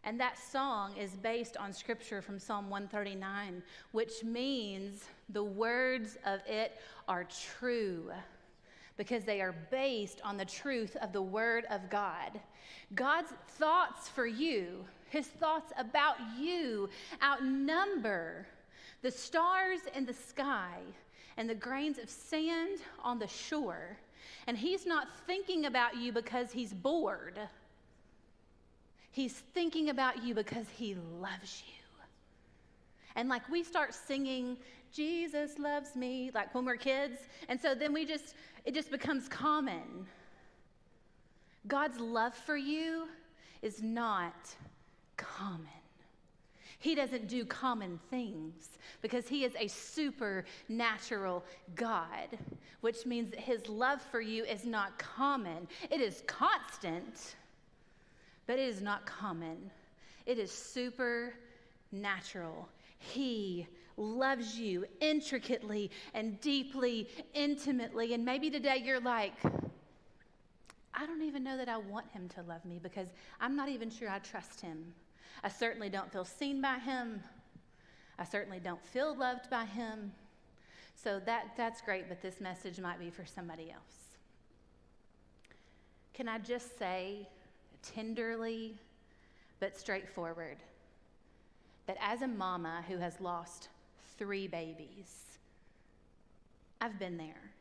And 0.03 0.19
that 0.19 0.37
song 0.37 0.95
is 0.97 1.11
based 1.11 1.57
on 1.57 1.73
scripture 1.73 2.21
from 2.21 2.37
Psalm 2.37 2.69
139, 2.69 3.63
which 3.91 4.23
means 4.23 5.05
the 5.29 5.43
words 5.43 6.17
of 6.25 6.41
it 6.47 6.73
are 7.07 7.25
true 7.55 8.11
because 8.97 9.23
they 9.23 9.41
are 9.41 9.55
based 9.71 10.21
on 10.23 10.37
the 10.37 10.45
truth 10.45 10.95
of 10.97 11.11
the 11.11 11.21
Word 11.21 11.65
of 11.71 11.89
God. 11.89 12.39
God's 12.93 13.33
thoughts 13.57 14.07
for 14.07 14.27
you, 14.27 14.85
His 15.09 15.25
thoughts 15.25 15.73
about 15.77 16.17
you, 16.37 16.89
outnumber 17.23 18.45
the 19.01 19.11
stars 19.11 19.79
in 19.95 20.05
the 20.05 20.13
sky 20.13 20.79
and 21.37 21.49
the 21.49 21.55
grains 21.55 21.97
of 21.97 22.09
sand 22.09 22.79
on 23.03 23.19
the 23.19 23.27
shore. 23.27 23.97
And 24.47 24.57
He's 24.57 24.85
not 24.85 25.07
thinking 25.27 25.65
about 25.65 25.97
you 25.97 26.11
because 26.11 26.51
He's 26.51 26.73
bored. 26.73 27.39
He's 29.15 29.31
thinking 29.53 29.89
about 29.91 30.25
you 30.25 30.33
because 30.35 30.67
he 30.67 30.97
loves 31.21 31.63
you. 31.65 31.83
And 33.15 33.29
like 33.29 33.47
we 33.47 33.63
start 33.63 33.93
singing, 33.93 34.57
Jesus 34.91 35.57
loves 35.57 35.95
me, 35.95 36.31
like 36.35 36.53
when 36.53 36.65
we're 36.65 36.75
kids. 36.75 37.19
And 37.47 37.57
so 37.57 37.73
then 37.73 37.93
we 37.93 38.05
just, 38.05 38.35
it 38.65 38.73
just 38.73 38.91
becomes 38.91 39.29
common. 39.29 40.05
God's 41.65 41.97
love 41.97 42.35
for 42.35 42.57
you 42.57 43.07
is 43.61 43.81
not 43.81 44.35
common. 45.15 45.69
He 46.85 46.93
doesn't 46.93 47.27
do 47.27 47.45
common 47.45 47.99
things 48.11 48.77
because 49.01 49.27
he 49.27 49.43
is 49.43 49.53
a 49.59 49.67
supernatural 49.67 51.43
God, 51.73 52.37
which 52.81 53.07
means 53.07 53.31
that 53.31 53.39
his 53.39 53.67
love 53.67 53.99
for 54.11 54.21
you 54.21 54.45
is 54.45 54.65
not 54.65 54.99
common. 54.99 55.67
It 55.89 55.99
is 55.99 56.21
constant 56.27 57.35
but 58.47 58.59
it 58.59 58.69
is 58.69 58.83
not 58.83 59.07
common. 59.07 59.71
It 60.27 60.37
is 60.37 60.51
supernatural. 60.51 62.69
He 62.99 63.65
loves 63.97 64.55
you 64.55 64.85
intricately 65.01 65.89
and 66.13 66.39
deeply, 66.41 67.09
intimately. 67.33 68.13
And 68.13 68.23
maybe 68.23 68.51
today 68.51 68.83
you're 68.85 68.99
like, 68.99 69.33
I 70.93 71.07
don't 71.07 71.23
even 71.23 71.43
know 71.43 71.57
that 71.57 71.67
I 71.67 71.77
want 71.77 72.11
him 72.11 72.29
to 72.35 72.43
love 72.43 72.63
me 72.63 72.79
because 72.81 73.07
I'm 73.41 73.55
not 73.55 73.69
even 73.69 73.89
sure 73.89 74.07
I 74.07 74.19
trust 74.19 74.61
him. 74.61 74.93
I 75.43 75.49
certainly 75.49 75.89
don't 75.89 76.11
feel 76.11 76.25
seen 76.25 76.61
by 76.61 76.79
him. 76.79 77.23
I 78.17 78.23
certainly 78.23 78.59
don't 78.59 78.83
feel 78.85 79.15
loved 79.15 79.49
by 79.49 79.65
him. 79.65 80.11
So 80.95 81.19
that, 81.25 81.51
that's 81.57 81.81
great, 81.81 82.07
but 82.07 82.21
this 82.21 82.39
message 82.39 82.79
might 82.79 82.99
be 82.99 83.09
for 83.09 83.25
somebody 83.25 83.71
else. 83.71 84.17
Can 86.13 86.29
I 86.29 86.37
just 86.39 86.79
say 86.79 87.27
tenderly 87.83 88.75
but 89.59 89.77
straightforward 89.77 90.57
that 91.87 91.97
as 92.01 92.21
a 92.21 92.27
mama 92.27 92.83
who 92.87 92.97
has 92.97 93.19
lost 93.19 93.69
three 94.17 94.47
babies, 94.47 95.37
I've 96.81 96.97
been 96.97 97.17
there. 97.17 97.51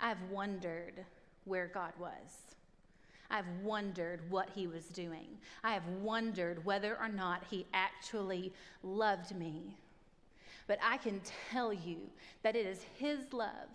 I've 0.00 0.22
wondered 0.30 1.04
where 1.44 1.68
God 1.68 1.92
was. 1.98 2.56
I've 3.30 3.48
wondered 3.62 4.20
what 4.30 4.50
he 4.54 4.66
was 4.66 4.86
doing. 4.86 5.26
I 5.64 5.72
have 5.72 5.86
wondered 6.02 6.64
whether 6.64 6.96
or 6.98 7.08
not 7.08 7.44
he 7.50 7.66
actually 7.74 8.52
loved 8.82 9.34
me. 9.34 9.76
But 10.66 10.78
I 10.82 10.96
can 10.96 11.20
tell 11.50 11.72
you 11.72 11.98
that 12.42 12.56
it 12.56 12.66
is 12.66 12.84
his 12.98 13.32
love, 13.32 13.68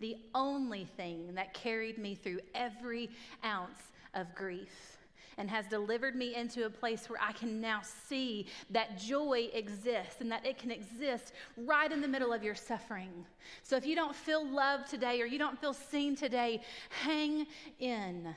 the 0.00 0.16
only 0.34 0.84
thing 0.84 1.34
that 1.34 1.54
carried 1.54 1.98
me 1.98 2.14
through 2.14 2.40
every 2.54 3.10
ounce 3.44 3.92
of 4.14 4.34
grief 4.34 4.97
and 5.38 5.48
has 5.48 5.66
delivered 5.66 6.16
me 6.16 6.34
into 6.34 6.66
a 6.66 6.70
place 6.70 7.08
where 7.08 7.20
I 7.22 7.32
can 7.32 7.60
now 7.60 7.80
see 8.08 8.46
that 8.70 8.98
joy 8.98 9.48
exists 9.54 10.16
and 10.20 10.30
that 10.32 10.44
it 10.44 10.58
can 10.58 10.72
exist 10.72 11.32
right 11.56 11.90
in 11.90 12.00
the 12.00 12.08
middle 12.08 12.32
of 12.32 12.42
your 12.42 12.56
suffering. 12.56 13.24
So 13.62 13.76
if 13.76 13.86
you 13.86 13.94
don't 13.94 14.14
feel 14.14 14.44
loved 14.44 14.90
today 14.90 15.22
or 15.22 15.26
you 15.26 15.38
don't 15.38 15.58
feel 15.58 15.72
seen 15.72 16.16
today, 16.16 16.60
hang 16.90 17.46
in 17.78 18.34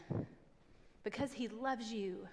because 1.03 1.34
He 1.34 1.48
loves 1.48 1.91
you 1.91 2.27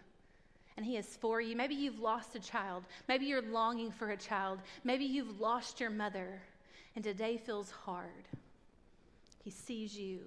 and 0.76 0.84
He 0.84 0.98
is 0.98 1.16
for 1.18 1.40
you. 1.40 1.56
Maybe 1.56 1.74
you've 1.74 1.98
lost 1.98 2.36
a 2.36 2.40
child, 2.40 2.84
maybe 3.08 3.24
you're 3.24 3.42
longing 3.42 3.90
for 3.90 4.10
a 4.10 4.16
child, 4.16 4.60
maybe 4.84 5.06
you've 5.06 5.40
lost 5.40 5.80
your 5.80 5.90
mother, 5.90 6.42
and 6.94 7.02
today 7.02 7.38
feels 7.38 7.70
hard. 7.70 8.28
He 9.42 9.50
sees 9.50 9.98
you 9.98 10.20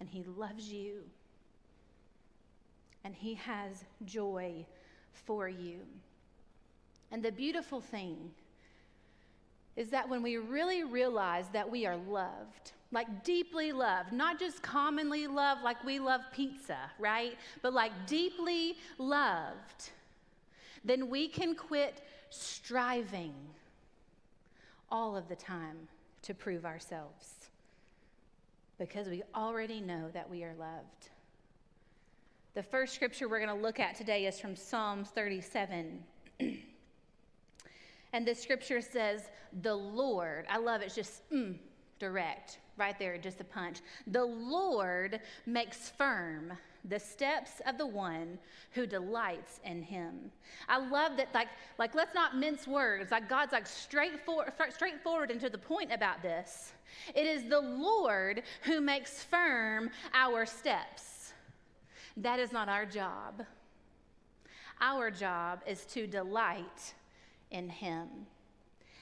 and 0.00 0.08
He 0.08 0.22
loves 0.36 0.70
you 0.70 1.04
and 3.04 3.14
He 3.14 3.34
has 3.34 3.84
joy 4.04 4.66
for 5.12 5.48
you. 5.48 5.80
And 7.12 7.22
the 7.22 7.32
beautiful 7.32 7.80
thing 7.80 8.32
is 9.76 9.90
that 9.90 10.08
when 10.08 10.22
we 10.22 10.36
really 10.36 10.84
realize 10.84 11.46
that 11.52 11.70
we 11.70 11.86
are 11.86 11.96
loved, 11.96 12.72
like 12.92 13.24
deeply 13.24 13.72
loved, 13.72 14.12
not 14.12 14.38
just 14.38 14.62
commonly 14.62 15.26
loved 15.26 15.62
like 15.62 15.82
we 15.84 15.98
love 15.98 16.22
pizza, 16.32 16.78
right? 16.98 17.36
But 17.62 17.72
like 17.72 17.92
deeply 18.06 18.76
loved, 18.98 19.90
then 20.84 21.10
we 21.10 21.28
can 21.28 21.54
quit 21.54 22.02
striving 22.30 23.34
all 24.90 25.16
of 25.16 25.28
the 25.28 25.36
time 25.36 25.88
to 26.22 26.34
prove 26.34 26.64
ourselves 26.64 27.50
because 28.78 29.08
we 29.08 29.22
already 29.34 29.80
know 29.80 30.08
that 30.12 30.30
we 30.30 30.44
are 30.44 30.54
loved. 30.54 31.10
The 32.54 32.62
first 32.62 32.94
scripture 32.94 33.28
we're 33.28 33.44
going 33.44 33.56
to 33.56 33.62
look 33.62 33.80
at 33.80 33.96
today 33.96 34.26
is 34.26 34.38
from 34.38 34.54
Psalms 34.54 35.08
37. 35.08 35.98
and 38.12 38.24
the 38.24 38.32
scripture 38.32 38.80
says, 38.80 39.22
The 39.62 39.74
Lord, 39.74 40.46
I 40.48 40.58
love 40.58 40.80
it, 40.80 40.84
it's 40.84 40.94
just 40.94 41.28
mm, 41.32 41.56
direct, 41.98 42.58
right 42.76 42.96
there, 42.96 43.18
just 43.18 43.40
a 43.40 43.44
punch. 43.44 43.78
The 44.06 44.24
Lord 44.24 45.18
makes 45.46 45.90
firm 45.98 46.52
the 46.84 47.00
steps 47.00 47.60
of 47.66 47.76
the 47.76 47.88
one 47.88 48.38
who 48.70 48.86
delights 48.86 49.58
in 49.64 49.82
him. 49.82 50.30
I 50.68 50.78
love 50.78 51.16
that, 51.16 51.34
like, 51.34 51.48
like 51.76 51.96
let's 51.96 52.14
not 52.14 52.36
mince 52.36 52.68
words. 52.68 53.10
Like 53.10 53.28
God's 53.28 53.50
like 53.50 53.66
straightforward, 53.66 54.52
straightforward 54.70 55.32
and 55.32 55.40
to 55.40 55.50
the 55.50 55.58
point 55.58 55.92
about 55.92 56.22
this. 56.22 56.72
It 57.16 57.26
is 57.26 57.48
the 57.48 57.60
Lord 57.60 58.44
who 58.62 58.80
makes 58.80 59.24
firm 59.24 59.90
our 60.12 60.46
steps. 60.46 61.23
That 62.16 62.38
is 62.38 62.52
not 62.52 62.68
our 62.68 62.86
job. 62.86 63.44
Our 64.80 65.10
job 65.10 65.60
is 65.66 65.84
to 65.86 66.06
delight 66.06 66.94
in 67.50 67.68
Him. 67.68 68.08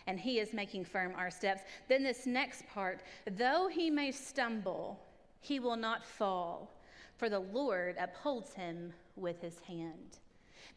And 0.06 0.18
He 0.18 0.38
is 0.38 0.52
making 0.52 0.84
firm 0.84 1.12
our 1.16 1.30
steps. 1.30 1.62
Then, 1.88 2.02
this 2.02 2.26
next 2.26 2.66
part 2.68 3.02
though 3.36 3.68
he 3.70 3.90
may 3.90 4.10
stumble, 4.10 5.00
he 5.40 5.60
will 5.60 5.76
not 5.76 6.04
fall, 6.04 6.70
for 7.16 7.28
the 7.28 7.38
Lord 7.38 7.96
upholds 7.98 8.54
him 8.54 8.92
with 9.16 9.40
his 9.40 9.58
hand. 9.60 10.18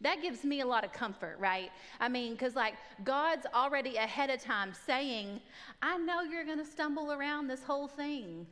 That 0.02 0.22
gives 0.22 0.44
me 0.44 0.62
a 0.62 0.66
lot 0.66 0.84
of 0.84 0.92
comfort, 0.92 1.38
right? 1.40 1.72
I 2.00 2.10
mean, 2.10 2.34
because 2.34 2.56
like 2.56 2.76
God's 3.04 3.46
already 3.54 3.96
ahead 3.96 4.30
of 4.30 4.42
time 4.42 4.74
saying, 4.86 5.40
I 5.82 5.98
know 5.98 6.22
you're 6.22 6.44
going 6.44 6.58
to 6.58 6.66
stumble 6.66 7.14
around 7.14 7.48
this 7.48 7.64
whole 7.64 7.88
thing. 7.88 8.46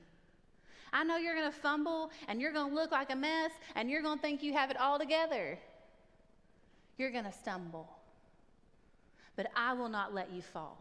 I 0.94 1.04
know 1.04 1.18
you're 1.18 1.36
going 1.36 1.52
to 1.52 1.58
fumble 1.58 2.12
and 2.28 2.40
you're 2.40 2.54
going 2.54 2.70
to 2.70 2.76
look 2.76 2.92
like 2.92 3.12
a 3.12 3.16
mess 3.16 3.52
and 3.76 3.90
you're 3.90 4.04
going 4.04 4.18
to 4.18 4.22
think 4.22 4.44
you 4.44 4.54
have 4.54 4.70
it 4.70 4.80
all 4.80 5.00
together. 5.00 5.58
You're 6.98 7.12
going 7.12 7.26
to 7.26 7.32
stumble. 7.32 7.90
But 9.36 9.48
I 9.56 9.74
will 9.74 9.90
not 9.90 10.14
let 10.14 10.32
you 10.32 10.44
fall 10.44 10.78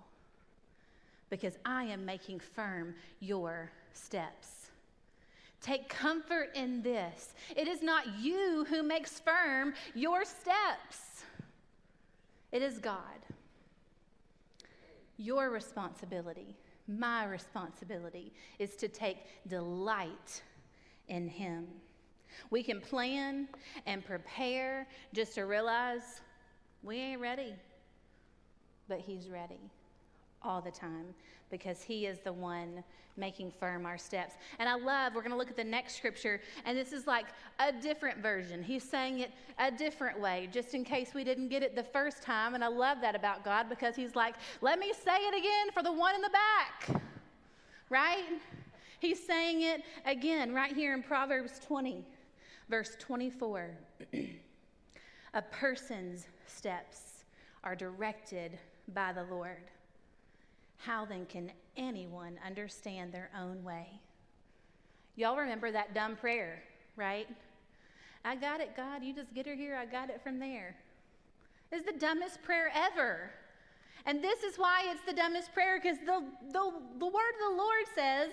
because 1.30 1.56
I 1.64 1.84
am 1.84 2.04
making 2.04 2.40
firm 2.40 2.94
your 3.20 3.70
steps. 3.94 4.68
Take 5.62 5.88
comfort 5.88 6.50
in 6.54 6.82
this. 6.82 7.32
It 7.56 7.66
is 7.66 7.82
not 7.82 8.20
you 8.20 8.66
who 8.68 8.82
makes 8.82 9.18
firm 9.18 9.72
your 9.94 10.26
steps, 10.26 11.24
it 12.50 12.60
is 12.60 12.78
God. 12.78 12.98
Your 15.16 15.50
responsibility 15.50 16.56
my 16.88 17.24
responsibility 17.24 18.32
is 18.58 18.76
to 18.76 18.88
take 18.88 19.18
delight 19.48 20.42
in 21.08 21.28
Him. 21.28 21.66
We 22.50 22.62
can 22.62 22.80
plan 22.80 23.48
and 23.86 24.04
prepare 24.04 24.86
just 25.12 25.34
to 25.34 25.42
realize 25.42 26.20
we 26.82 26.96
ain't 26.96 27.20
ready. 27.20 27.54
but 28.88 29.00
He's 29.00 29.28
ready 29.28 29.70
all 30.44 30.60
the 30.60 30.70
time 30.70 31.14
because 31.50 31.82
He 31.82 32.06
is 32.06 32.18
the 32.20 32.32
one 32.32 32.82
making 33.16 33.50
firm 33.50 33.84
our 33.84 33.98
steps. 33.98 34.34
And 34.58 34.68
I 34.68 34.74
love, 34.74 35.14
we're 35.14 35.20
going 35.20 35.32
to 35.32 35.36
look 35.36 35.50
at 35.50 35.56
the 35.56 35.64
next 35.64 35.96
scripture, 35.96 36.40
and 36.64 36.76
this 36.76 36.92
is 36.92 37.06
like 37.06 37.26
a 37.60 37.72
different 37.72 38.18
version. 38.18 38.62
He's 38.62 38.82
saying 38.82 39.20
it 39.20 39.30
a 39.58 39.70
different 39.70 40.18
way, 40.18 40.48
just 40.52 40.74
in 40.74 40.84
case 40.84 41.12
we 41.14 41.24
didn't 41.24 41.48
get 41.48 41.62
it 41.62 41.76
the 41.76 41.82
first 41.82 42.22
time. 42.22 42.54
And 42.54 42.64
I 42.64 42.68
love 42.68 42.98
that 43.02 43.14
about 43.14 43.44
God 43.44 43.68
because 43.68 43.94
He's 43.94 44.16
like, 44.16 44.34
let 44.60 44.78
me 44.78 44.92
say 45.04 45.16
it 45.16 45.34
again 45.34 45.72
for 45.72 45.82
the 45.82 45.92
one 45.92 46.14
in 46.14 46.22
the 46.22 46.30
back, 46.30 47.02
right? 47.90 48.24
He's 49.00 49.24
saying 49.24 49.62
it 49.62 49.82
again 50.06 50.54
right 50.54 50.74
here 50.74 50.94
in 50.94 51.02
Proverbs 51.02 51.60
20, 51.66 52.04
verse 52.70 52.96
24. 52.98 53.70
a 55.34 55.42
person's 55.42 56.26
steps 56.46 57.24
are 57.64 57.74
directed 57.74 58.58
by 58.94 59.12
the 59.12 59.24
Lord. 59.24 59.64
How 60.84 61.04
then 61.04 61.26
can 61.26 61.52
anyone 61.76 62.38
understand 62.44 63.12
their 63.12 63.30
own 63.38 63.62
way? 63.62 63.86
Y'all 65.14 65.36
remember 65.36 65.70
that 65.70 65.94
dumb 65.94 66.16
prayer, 66.16 66.60
right? 66.96 67.28
I 68.24 68.34
got 68.34 68.60
it, 68.60 68.76
God. 68.76 69.04
You 69.04 69.14
just 69.14 69.32
get 69.32 69.46
her 69.46 69.54
here. 69.54 69.76
I 69.76 69.86
got 69.86 70.10
it 70.10 70.20
from 70.24 70.40
there. 70.40 70.74
It's 71.70 71.86
the 71.86 71.96
dumbest 71.98 72.42
prayer 72.42 72.72
ever. 72.74 73.30
And 74.06 74.24
this 74.24 74.42
is 74.42 74.56
why 74.56 74.82
it's 74.86 75.02
the 75.06 75.12
dumbest 75.12 75.54
prayer 75.54 75.78
because 75.80 75.98
the, 75.98 76.24
the, 76.50 76.72
the 76.98 77.06
word 77.06 77.32
of 77.34 77.50
the 77.52 77.56
Lord 77.56 77.84
says, 77.94 78.30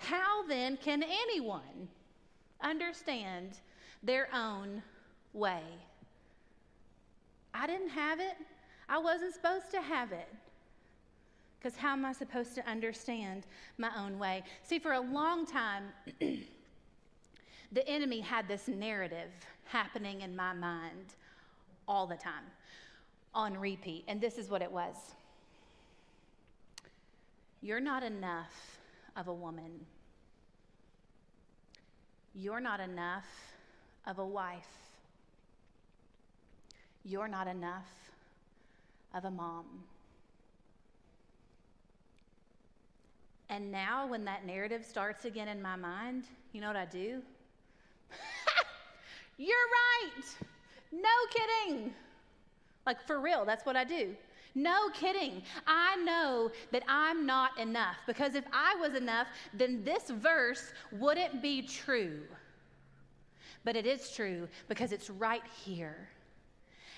How 0.00 0.44
then 0.48 0.76
can 0.78 1.04
anyone 1.04 1.88
understand 2.60 3.60
their 4.02 4.28
own 4.34 4.82
way? 5.32 5.62
I 7.54 7.68
didn't 7.68 7.90
have 7.90 8.18
it. 8.18 8.36
I 8.88 8.98
wasn't 8.98 9.34
supposed 9.34 9.70
to 9.70 9.80
have 9.80 10.10
it. 10.10 10.28
Because 11.62 11.78
how 11.78 11.92
am 11.92 12.04
I 12.04 12.12
supposed 12.12 12.56
to 12.56 12.68
understand 12.68 13.46
my 13.78 13.90
own 13.96 14.18
way? 14.18 14.42
See, 14.64 14.80
for 14.80 14.94
a 14.94 15.00
long 15.00 15.46
time, 15.46 15.84
the 16.20 17.88
enemy 17.88 18.20
had 18.20 18.48
this 18.48 18.66
narrative 18.66 19.30
happening 19.66 20.22
in 20.22 20.34
my 20.34 20.54
mind 20.54 21.14
all 21.86 22.08
the 22.08 22.16
time 22.16 22.42
on 23.32 23.56
repeat. 23.56 24.02
And 24.08 24.20
this 24.20 24.38
is 24.38 24.50
what 24.50 24.60
it 24.60 24.72
was 24.72 24.96
You're 27.60 27.80
not 27.80 28.02
enough 28.02 28.80
of 29.16 29.28
a 29.28 29.34
woman, 29.34 29.86
you're 32.34 32.60
not 32.60 32.80
enough 32.80 33.26
of 34.04 34.18
a 34.18 34.26
wife, 34.26 34.66
you're 37.04 37.28
not 37.28 37.46
enough 37.46 37.86
of 39.14 39.24
a 39.24 39.30
mom. 39.30 39.84
And 43.52 43.70
now, 43.70 44.06
when 44.06 44.24
that 44.24 44.46
narrative 44.46 44.82
starts 44.82 45.26
again 45.26 45.46
in 45.46 45.60
my 45.60 45.76
mind, 45.76 46.24
you 46.52 46.62
know 46.62 46.68
what 46.68 46.76
I 46.76 46.86
do? 46.86 47.20
You're 49.36 49.68
right. 50.08 50.24
No 50.90 51.10
kidding. 51.30 51.92
Like, 52.86 53.06
for 53.06 53.20
real, 53.20 53.44
that's 53.44 53.66
what 53.66 53.76
I 53.76 53.84
do. 53.84 54.16
No 54.54 54.88
kidding. 54.94 55.42
I 55.66 55.96
know 55.96 56.50
that 56.70 56.82
I'm 56.88 57.26
not 57.26 57.58
enough 57.58 57.96
because 58.06 58.34
if 58.34 58.44
I 58.54 58.74
was 58.80 58.94
enough, 58.94 59.26
then 59.52 59.84
this 59.84 60.08
verse 60.08 60.72
wouldn't 60.90 61.42
be 61.42 61.60
true. 61.60 62.22
But 63.64 63.76
it 63.76 63.84
is 63.84 64.12
true 64.12 64.48
because 64.66 64.92
it's 64.92 65.10
right 65.10 65.44
here. 65.62 66.08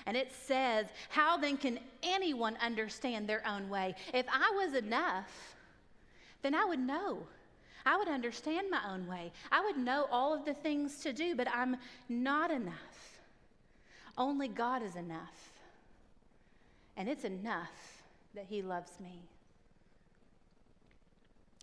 And 0.06 0.16
it 0.16 0.30
says, 0.30 0.86
How 1.08 1.36
then 1.36 1.56
can 1.56 1.80
anyone 2.04 2.56
understand 2.62 3.28
their 3.28 3.44
own 3.44 3.68
way? 3.68 3.96
If 4.12 4.26
I 4.32 4.52
was 4.54 4.74
enough, 4.74 5.53
then 6.44 6.54
I 6.54 6.66
would 6.66 6.78
know. 6.78 7.20
I 7.86 7.96
would 7.96 8.08
understand 8.08 8.70
my 8.70 8.80
own 8.88 9.06
way. 9.06 9.32
I 9.50 9.64
would 9.64 9.78
know 9.78 10.06
all 10.12 10.34
of 10.34 10.44
the 10.44 10.52
things 10.52 10.98
to 11.00 11.12
do, 11.12 11.34
but 11.34 11.48
I'm 11.48 11.76
not 12.08 12.50
enough. 12.50 13.20
Only 14.16 14.48
God 14.48 14.82
is 14.82 14.94
enough. 14.94 15.52
And 16.98 17.08
it's 17.08 17.24
enough 17.24 18.02
that 18.34 18.44
He 18.46 18.60
loves 18.60 19.00
me. 19.00 19.22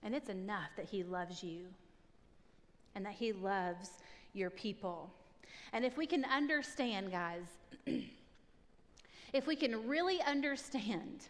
And 0.04 0.16
it's 0.16 0.30
enough 0.30 0.72
that 0.78 0.88
He 0.88 1.04
loves 1.04 1.44
you 1.44 1.62
and 2.96 3.06
that 3.06 3.14
He 3.14 3.34
loves 3.34 3.92
your 4.34 4.50
people. 4.50 5.12
And 5.74 5.86
if 5.86 5.96
we 5.96 6.08
can 6.08 6.26
understand, 6.26 7.12
guys, 7.12 7.46
if 9.34 9.46
we 9.46 9.56
can 9.56 9.88
really 9.88 10.22
understand 10.24 11.28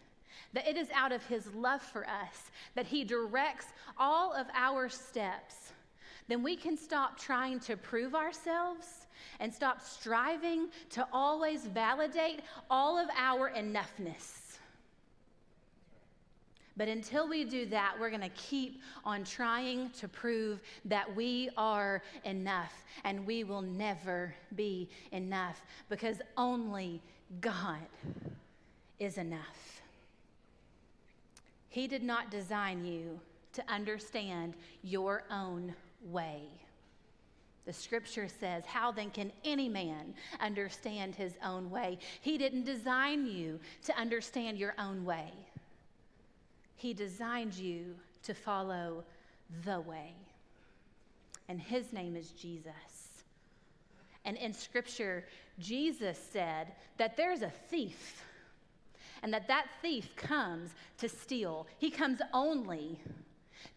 that 0.52 0.66
it 0.66 0.76
is 0.76 0.88
out 0.94 1.12
of 1.12 1.24
his 1.26 1.52
love 1.54 1.82
for 1.82 2.04
us 2.08 2.50
that 2.74 2.86
he 2.86 3.04
directs 3.04 3.66
all 3.98 4.32
of 4.32 4.46
our 4.54 4.88
steps, 4.88 5.72
then 6.28 6.42
we 6.42 6.56
can 6.56 6.76
stop 6.76 7.18
trying 7.18 7.60
to 7.60 7.76
prove 7.76 8.14
ourselves 8.14 9.06
and 9.40 9.52
stop 9.52 9.80
striving 9.80 10.68
to 10.90 11.06
always 11.12 11.66
validate 11.66 12.40
all 12.70 12.98
of 12.98 13.08
our 13.16 13.50
enoughness. 13.50 14.42
But 16.76 16.88
until 16.88 17.28
we 17.28 17.44
do 17.44 17.66
that, 17.66 17.94
we're 18.00 18.08
going 18.08 18.22
to 18.22 18.30
keep 18.30 18.80
on 19.04 19.24
trying 19.24 19.90
to 19.90 20.08
prove 20.08 20.60
that 20.86 21.14
we 21.14 21.50
are 21.56 22.02
enough, 22.24 22.72
and 23.04 23.26
we 23.26 23.44
will 23.44 23.60
never 23.60 24.34
be 24.56 24.88
enough 25.10 25.60
because 25.90 26.22
only 26.36 27.02
God 27.40 27.86
is 28.98 29.18
enough. 29.18 29.81
He 31.72 31.86
did 31.86 32.02
not 32.02 32.30
design 32.30 32.84
you 32.84 33.18
to 33.54 33.64
understand 33.66 34.52
your 34.82 35.24
own 35.30 35.74
way. 36.04 36.42
The 37.64 37.72
scripture 37.72 38.28
says, 38.28 38.66
How 38.66 38.92
then 38.92 39.08
can 39.08 39.32
any 39.42 39.70
man 39.70 40.12
understand 40.38 41.14
his 41.14 41.38
own 41.42 41.70
way? 41.70 41.98
He 42.20 42.36
didn't 42.36 42.64
design 42.64 43.24
you 43.24 43.58
to 43.84 43.96
understand 43.98 44.58
your 44.58 44.74
own 44.78 45.06
way, 45.06 45.32
He 46.76 46.92
designed 46.92 47.54
you 47.54 47.94
to 48.24 48.34
follow 48.34 49.02
the 49.64 49.80
way. 49.80 50.12
And 51.48 51.58
his 51.58 51.90
name 51.90 52.16
is 52.16 52.32
Jesus. 52.32 53.22
And 54.26 54.36
in 54.36 54.52
scripture, 54.52 55.24
Jesus 55.58 56.18
said 56.32 56.72
that 56.98 57.16
there's 57.16 57.40
a 57.40 57.50
thief 57.70 58.24
and 59.22 59.32
that 59.32 59.48
that 59.48 59.66
thief 59.80 60.14
comes 60.16 60.70
to 60.98 61.08
steal. 61.08 61.66
He 61.78 61.90
comes 61.90 62.20
only 62.32 63.00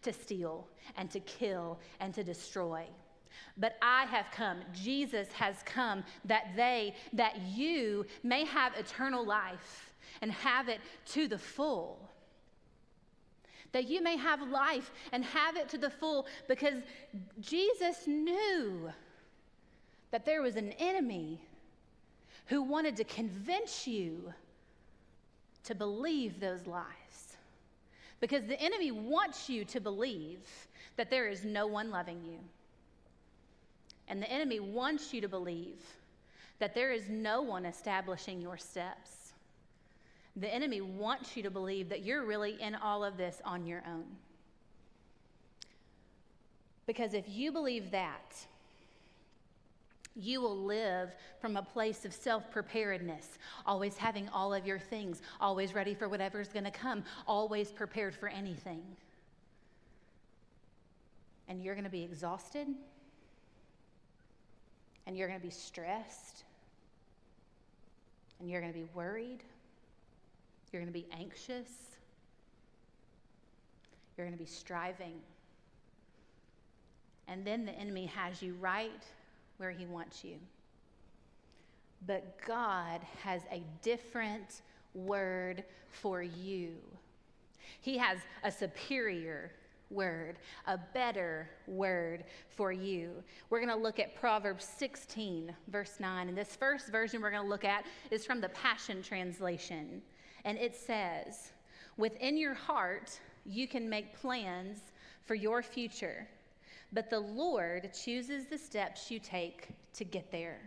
to 0.02 0.12
steal 0.12 0.66
and 0.96 1.10
to 1.10 1.20
kill 1.20 1.78
and 2.00 2.12
to 2.14 2.24
destroy. 2.24 2.84
But 3.56 3.76
I 3.80 4.04
have 4.06 4.26
come, 4.32 4.60
Jesus 4.72 5.28
has 5.32 5.56
come 5.64 6.04
that 6.24 6.56
they, 6.56 6.94
that 7.12 7.40
you 7.42 8.06
may 8.22 8.44
have 8.44 8.74
eternal 8.76 9.24
life 9.24 9.94
and 10.20 10.32
have 10.32 10.68
it 10.68 10.80
to 11.06 11.28
the 11.28 11.38
full. 11.38 12.10
That 13.72 13.88
you 13.88 14.02
may 14.02 14.16
have 14.16 14.40
life 14.48 14.90
and 15.12 15.24
have 15.24 15.56
it 15.56 15.68
to 15.70 15.78
the 15.78 15.90
full 15.90 16.26
because 16.48 16.82
Jesus 17.40 18.06
knew 18.06 18.90
that 20.10 20.24
there 20.24 20.42
was 20.42 20.56
an 20.56 20.72
enemy 20.78 21.42
who 22.46 22.62
wanted 22.62 22.96
to 22.96 23.04
convince 23.04 23.86
you 23.86 24.32
to 25.66 25.74
believe 25.74 26.40
those 26.40 26.66
lies. 26.66 27.36
Because 28.20 28.44
the 28.44 28.60
enemy 28.60 28.90
wants 28.90 29.48
you 29.48 29.64
to 29.66 29.80
believe 29.80 30.40
that 30.96 31.10
there 31.10 31.28
is 31.28 31.44
no 31.44 31.66
one 31.66 31.90
loving 31.90 32.22
you. 32.24 32.38
And 34.08 34.22
the 34.22 34.30
enemy 34.30 34.60
wants 34.60 35.12
you 35.12 35.20
to 35.20 35.28
believe 35.28 35.78
that 36.58 36.74
there 36.74 36.92
is 36.92 37.08
no 37.08 37.42
one 37.42 37.66
establishing 37.66 38.40
your 38.40 38.56
steps. 38.56 39.32
The 40.36 40.52
enemy 40.52 40.80
wants 40.80 41.36
you 41.36 41.42
to 41.42 41.50
believe 41.50 41.88
that 41.88 42.02
you're 42.02 42.24
really 42.24 42.60
in 42.60 42.74
all 42.74 43.04
of 43.04 43.16
this 43.16 43.40
on 43.44 43.66
your 43.66 43.82
own. 43.86 44.04
Because 46.86 47.14
if 47.14 47.28
you 47.28 47.52
believe 47.52 47.90
that, 47.90 48.36
you 50.16 50.40
will 50.40 50.56
live 50.56 51.14
from 51.40 51.56
a 51.56 51.62
place 51.62 52.04
of 52.04 52.12
self 52.12 52.50
preparedness, 52.50 53.38
always 53.66 53.96
having 53.96 54.28
all 54.30 54.54
of 54.54 54.66
your 54.66 54.78
things, 54.78 55.20
always 55.40 55.74
ready 55.74 55.94
for 55.94 56.08
whatever's 56.08 56.48
going 56.48 56.64
to 56.64 56.70
come, 56.70 57.04
always 57.26 57.70
prepared 57.70 58.14
for 58.14 58.28
anything. 58.28 58.82
And 61.48 61.62
you're 61.62 61.74
going 61.74 61.84
to 61.84 61.90
be 61.90 62.02
exhausted, 62.02 62.66
and 65.06 65.16
you're 65.16 65.28
going 65.28 65.38
to 65.38 65.46
be 65.46 65.52
stressed, 65.52 66.44
and 68.40 68.50
you're 68.50 68.60
going 68.60 68.72
to 68.72 68.78
be 68.78 68.88
worried, 68.94 69.40
you're 70.72 70.80
going 70.80 70.92
to 70.92 70.98
be 70.98 71.06
anxious, 71.12 71.68
you're 74.16 74.26
going 74.26 74.36
to 74.36 74.42
be 74.42 74.50
striving. 74.50 75.20
And 77.28 77.44
then 77.44 77.64
the 77.66 77.72
enemy 77.72 78.06
has 78.06 78.40
you 78.40 78.54
right 78.60 79.04
where 79.58 79.70
He 79.70 79.86
wants 79.86 80.24
you. 80.24 80.36
But 82.06 82.38
God 82.46 83.00
has 83.22 83.42
a 83.50 83.62
different 83.82 84.62
word 84.94 85.64
for 85.90 86.22
you. 86.22 86.74
He 87.80 87.98
has 87.98 88.18
a 88.44 88.50
superior 88.50 89.52
word, 89.90 90.38
a 90.66 90.78
better 90.94 91.48
word 91.66 92.24
for 92.48 92.72
you. 92.72 93.22
We're 93.50 93.60
going 93.60 93.76
to 93.76 93.82
look 93.82 93.98
at 93.98 94.14
Proverbs 94.14 94.64
16, 94.64 95.54
verse 95.68 96.00
9. 96.00 96.28
And 96.28 96.36
this 96.36 96.56
first 96.56 96.88
version 96.88 97.20
we're 97.20 97.30
going 97.30 97.42
to 97.42 97.48
look 97.48 97.64
at 97.64 97.84
is 98.10 98.26
from 98.26 98.40
the 98.40 98.48
Passion 98.50 99.02
Translation. 99.02 100.02
And 100.44 100.58
it 100.58 100.74
says, 100.74 101.52
Within 101.96 102.36
your 102.36 102.54
heart, 102.54 103.18
you 103.44 103.66
can 103.68 103.88
make 103.88 104.18
plans 104.20 104.80
for 105.24 105.34
your 105.34 105.62
future, 105.62 106.28
but 106.92 107.10
the 107.10 107.20
Lord 107.20 107.90
chooses 107.92 108.46
the 108.46 108.58
steps 108.58 109.10
you 109.10 109.18
take 109.18 109.68
to 109.94 110.04
get 110.04 110.30
there. 110.30 110.60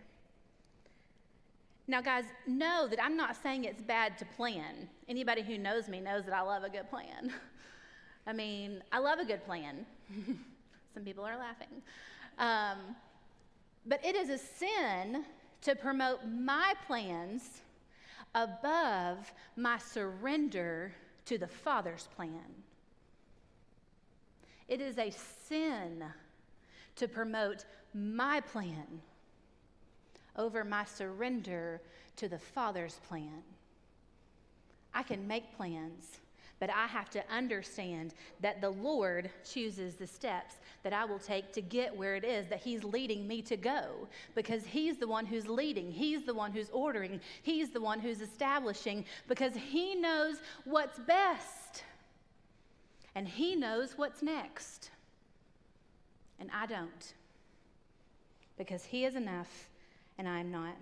Now, 1.87 2.01
guys, 2.01 2.25
know 2.45 2.87
that 2.87 3.03
I'm 3.03 3.17
not 3.17 3.35
saying 3.41 3.63
it's 3.63 3.81
bad 3.81 4.17
to 4.19 4.25
plan. 4.25 4.87
Anybody 5.07 5.41
who 5.41 5.57
knows 5.57 5.89
me 5.89 5.99
knows 5.99 6.23
that 6.25 6.33
I 6.33 6.41
love 6.41 6.63
a 6.63 6.69
good 6.69 6.87
plan. 6.89 7.33
I 8.27 8.33
mean, 8.33 8.83
I 8.91 8.99
love 8.99 9.17
a 9.17 9.25
good 9.25 9.43
plan. 9.43 9.85
Some 10.93 11.03
people 11.03 11.25
are 11.25 11.35
laughing. 11.35 11.81
Um, 12.37 12.95
but 13.87 14.05
it 14.05 14.15
is 14.15 14.29
a 14.29 14.37
sin 14.37 15.25
to 15.61 15.75
promote 15.75 16.19
my 16.27 16.73
plans 16.85 17.61
above 18.35 19.33
my 19.55 19.77
surrender 19.79 20.93
to 21.25 21.37
the 21.37 21.47
Father's 21.47 22.07
plan. 22.15 22.63
It 24.69 24.81
is 24.81 24.99
a 24.99 25.11
sin 25.47 26.03
to 26.95 27.07
promote 27.07 27.65
my 27.93 28.39
plan 28.39 29.01
over 30.35 30.63
my 30.63 30.85
surrender 30.85 31.81
to 32.17 32.29
the 32.29 32.37
Father's 32.37 32.99
plan. 33.07 33.41
I 34.93 35.01
can 35.01 35.27
make 35.27 35.55
plans, 35.57 36.19
but 36.59 36.69
I 36.69 36.85
have 36.85 37.09
to 37.11 37.23
understand 37.31 38.13
that 38.41 38.61
the 38.61 38.69
Lord 38.69 39.31
chooses 39.43 39.95
the 39.95 40.05
steps 40.05 40.55
that 40.83 40.93
I 40.93 41.03
will 41.03 41.19
take 41.19 41.51
to 41.53 41.61
get 41.61 41.95
where 41.95 42.15
it 42.15 42.23
is 42.23 42.47
that 42.47 42.59
He's 42.59 42.83
leading 42.83 43.27
me 43.27 43.41
to 43.43 43.57
go 43.57 44.07
because 44.35 44.65
He's 44.65 44.97
the 44.97 45.07
one 45.07 45.25
who's 45.25 45.47
leading, 45.47 45.91
He's 45.91 46.25
the 46.25 46.33
one 46.33 46.51
who's 46.51 46.69
ordering, 46.69 47.19
He's 47.41 47.71
the 47.71 47.81
one 47.81 47.99
who's 47.99 48.21
establishing 48.21 49.05
because 49.27 49.55
He 49.55 49.95
knows 49.95 50.37
what's 50.65 50.99
best 50.99 51.83
and 53.19 53.27
He 53.27 53.53
knows 53.53 53.97
what's 53.97 54.23
next. 54.23 54.91
And 56.39 56.49
I 56.53 56.65
don't 56.65 57.13
because 58.57 58.85
He 58.85 59.03
is 59.03 59.17
enough 59.17 59.67
and 60.17 60.25
I 60.25 60.39
am 60.39 60.51
not. 60.51 60.73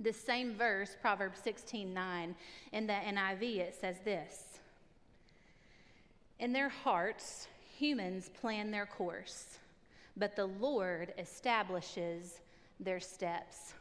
This 0.00 0.18
same 0.18 0.54
verse, 0.54 0.96
Proverbs 0.98 1.40
16 1.44 1.92
9, 1.92 2.34
in 2.72 2.86
the 2.86 2.94
NIV, 2.94 3.58
it 3.58 3.76
says 3.78 3.96
this 4.02 4.60
In 6.38 6.54
their 6.54 6.70
hearts, 6.70 7.48
humans 7.76 8.30
plan 8.40 8.70
their 8.70 8.86
course, 8.86 9.58
but 10.16 10.36
the 10.36 10.46
Lord 10.46 11.12
establishes 11.18 12.40
their 12.80 12.98
steps. 12.98 13.74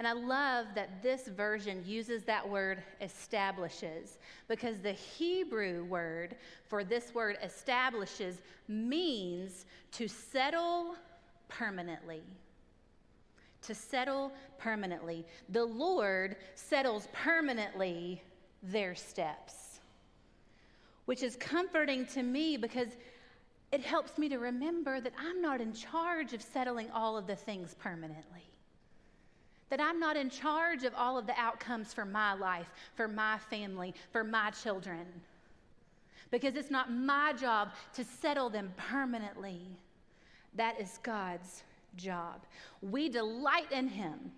And 0.00 0.08
I 0.08 0.12
love 0.12 0.68
that 0.74 1.02
this 1.02 1.28
version 1.28 1.84
uses 1.86 2.24
that 2.24 2.48
word 2.48 2.82
establishes 3.02 4.16
because 4.48 4.80
the 4.80 4.92
Hebrew 4.92 5.84
word 5.84 6.36
for 6.68 6.82
this 6.82 7.14
word 7.14 7.36
establishes 7.44 8.40
means 8.66 9.66
to 9.92 10.08
settle 10.08 10.96
permanently 11.48 12.22
to 13.62 13.74
settle 13.74 14.32
permanently. 14.58 15.26
The 15.50 15.64
Lord 15.64 16.36
settles 16.54 17.08
permanently 17.12 18.22
their 18.62 18.94
steps, 18.94 19.80
which 21.04 21.22
is 21.22 21.36
comforting 21.36 22.06
to 22.06 22.22
me 22.22 22.56
because 22.56 22.88
it 23.70 23.82
helps 23.82 24.18
me 24.18 24.28
to 24.30 24.38
remember 24.38 25.00
that 25.00 25.12
I'm 25.18 25.40
not 25.40 25.60
in 25.60 25.72
charge 25.72 26.32
of 26.32 26.42
settling 26.42 26.90
all 26.90 27.16
of 27.16 27.26
the 27.26 27.36
things 27.36 27.74
permanently. 27.78 28.49
That 29.70 29.80
I'm 29.80 29.98
not 30.00 30.16
in 30.16 30.30
charge 30.30 30.84
of 30.84 30.92
all 30.94 31.16
of 31.16 31.26
the 31.26 31.38
outcomes 31.38 31.94
for 31.94 32.04
my 32.04 32.34
life, 32.34 32.66
for 32.94 33.08
my 33.08 33.38
family, 33.38 33.94
for 34.12 34.24
my 34.24 34.50
children. 34.50 35.06
Because 36.30 36.56
it's 36.56 36.70
not 36.70 36.92
my 36.92 37.32
job 37.32 37.70
to 37.94 38.04
settle 38.04 38.50
them 38.50 38.72
permanently. 38.76 39.60
That 40.54 40.80
is 40.80 40.98
God's 41.02 41.62
job. 41.96 42.44
We 42.82 43.08
delight 43.08 43.70
in 43.70 43.88
Him, 43.88 44.32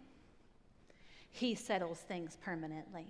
He 1.30 1.54
settles 1.54 1.98
things 1.98 2.36
permanently. 2.42 3.06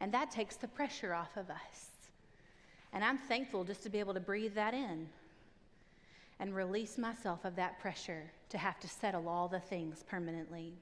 And 0.00 0.12
that 0.12 0.30
takes 0.30 0.56
the 0.56 0.68
pressure 0.68 1.14
off 1.14 1.36
of 1.36 1.50
us. 1.50 1.88
And 2.92 3.04
I'm 3.04 3.18
thankful 3.18 3.64
just 3.64 3.82
to 3.82 3.90
be 3.90 3.98
able 3.98 4.14
to 4.14 4.20
breathe 4.20 4.54
that 4.54 4.74
in 4.74 5.08
and 6.40 6.54
release 6.54 6.98
myself 6.98 7.44
of 7.44 7.56
that 7.56 7.78
pressure 7.80 8.30
to 8.50 8.58
have 8.58 8.78
to 8.80 8.88
settle 8.88 9.28
all 9.28 9.48
the 9.48 9.60
things 9.60 10.04
permanently. 10.08 10.72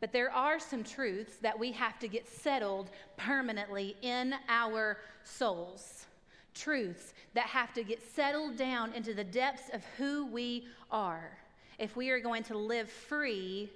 But 0.00 0.12
there 0.12 0.30
are 0.30 0.58
some 0.58 0.84
truths 0.84 1.36
that 1.36 1.58
we 1.58 1.72
have 1.72 1.98
to 2.00 2.08
get 2.08 2.28
settled 2.28 2.90
permanently 3.16 3.96
in 4.02 4.34
our 4.48 4.98
souls. 5.24 6.06
Truths 6.54 7.14
that 7.34 7.46
have 7.46 7.72
to 7.74 7.82
get 7.82 8.02
settled 8.02 8.56
down 8.56 8.92
into 8.92 9.14
the 9.14 9.24
depths 9.24 9.70
of 9.72 9.84
who 9.96 10.26
we 10.26 10.66
are 10.90 11.38
if 11.78 11.96
we 11.96 12.10
are 12.10 12.20
going 12.20 12.42
to 12.44 12.56
live 12.56 12.90
free 12.90 13.70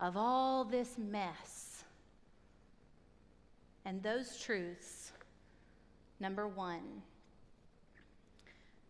of 0.00 0.16
all 0.16 0.64
this 0.64 0.96
mess. 0.98 1.84
And 3.84 4.02
those 4.02 4.38
truths, 4.38 5.12
number 6.20 6.48
one, 6.48 7.02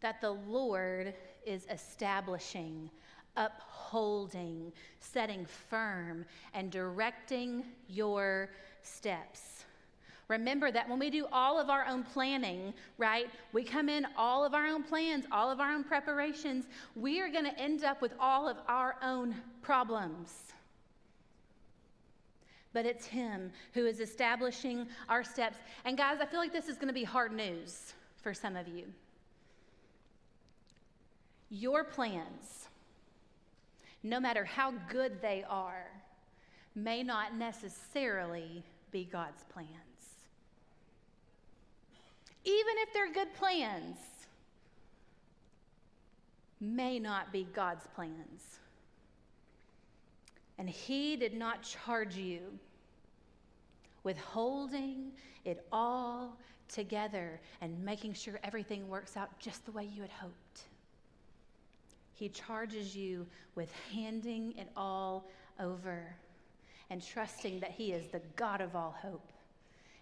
that 0.01 0.21
the 0.21 0.31
Lord 0.31 1.15
is 1.45 1.67
establishing, 1.71 2.91
upholding, 3.37 4.73
setting 5.01 5.47
firm, 5.47 6.25
and 6.55 6.71
directing 6.71 7.65
your 7.89 8.51
steps. 8.83 9.65
Remember 10.29 10.73
that 10.73 10.89
when 10.89 10.99
we 10.99 11.09
do 11.09 11.27
all 11.31 11.61
of 11.61 11.71
our 11.71 11.87
own 11.87 12.03
planning, 12.03 12.75
right, 12.99 13.31
we 13.53 13.63
come 13.63 13.89
in 13.89 14.07
all 14.17 14.45
of 14.45 14.55
our 14.55 14.67
own 14.67 14.83
plans, 14.83 15.25
all 15.31 15.51
of 15.51 15.61
our 15.61 15.73
own 15.73 15.85
preparations, 15.85 16.67
we 16.97 17.21
are 17.21 17.29
going 17.29 17.45
to 17.45 17.59
end 17.59 17.85
up 17.85 18.03
with 18.03 18.13
all 18.19 18.49
of 18.49 18.57
our 18.67 18.97
own 19.03 19.37
problems. 19.63 20.53
But 22.73 22.87
it's 22.87 23.07
Him 23.07 23.53
who 23.73 23.87
is 23.87 24.01
establishing 24.01 24.89
our 25.09 25.23
steps. 25.23 25.59
And 25.85 25.97
guys, 25.97 26.19
I 26.21 26.27
feel 26.27 26.41
like 26.41 26.53
this 26.53 26.69
is 26.69 26.77
going 26.77 26.89
to 26.89 26.95
be 26.95 27.05
hard 27.05 27.33
news 27.33 27.95
for 28.21 28.35
some 28.35 28.57
of 28.57 28.67
you. 28.67 28.87
Your 31.49 31.85
plans, 31.85 32.69
no 34.09 34.21
matter 34.21 34.45
how 34.45 34.73
good 34.89 35.21
they 35.21 35.45
are, 35.49 35.91
may 36.75 37.03
not 37.03 37.37
necessarily 37.37 38.63
be 38.91 39.05
God's 39.05 39.43
plans 39.53 39.87
even 42.47 42.75
if 42.79 42.93
they're 42.93 43.13
good 43.13 43.35
plans, 43.35 43.99
may 46.61 46.99
not 47.01 47.33
be 47.33 47.47
God's 47.53 47.87
plans. 47.89 48.61
And 50.57 50.71
He 50.71 51.17
did 51.17 51.35
not 51.35 51.63
charge 51.63 52.17
you 52.17 52.41
with 54.05 54.17
holding 54.17 55.11
it 55.45 55.67
all 55.73 56.39
together 56.69 57.41
and 57.61 57.85
making 57.85 58.15
sure 58.15 58.39
everything 58.45 58.89
works 58.89 59.17
out 59.17 59.37
just 59.41 59.67
the 59.67 59.73
way 59.73 59.85
you 59.85 60.03
had 60.03 60.13
hoped. 60.13 60.63
He 62.17 62.31
charges 62.31 62.97
you 62.97 63.27
with 63.55 63.71
handing 63.93 64.57
it 64.57 64.69
all 64.75 65.29
over 65.61 66.17
and 66.89 67.07
trusting 67.07 67.61
that 67.61 67.71
He 67.71 67.93
is 67.93 68.09
the 68.09 68.23
God 68.37 68.63
of 68.63 68.75
all 68.75 68.97
hope 69.01 69.33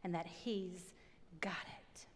and 0.04 0.14
that 0.14 0.26
He's 0.26 0.92
got 1.40 1.52
it. 1.52 2.06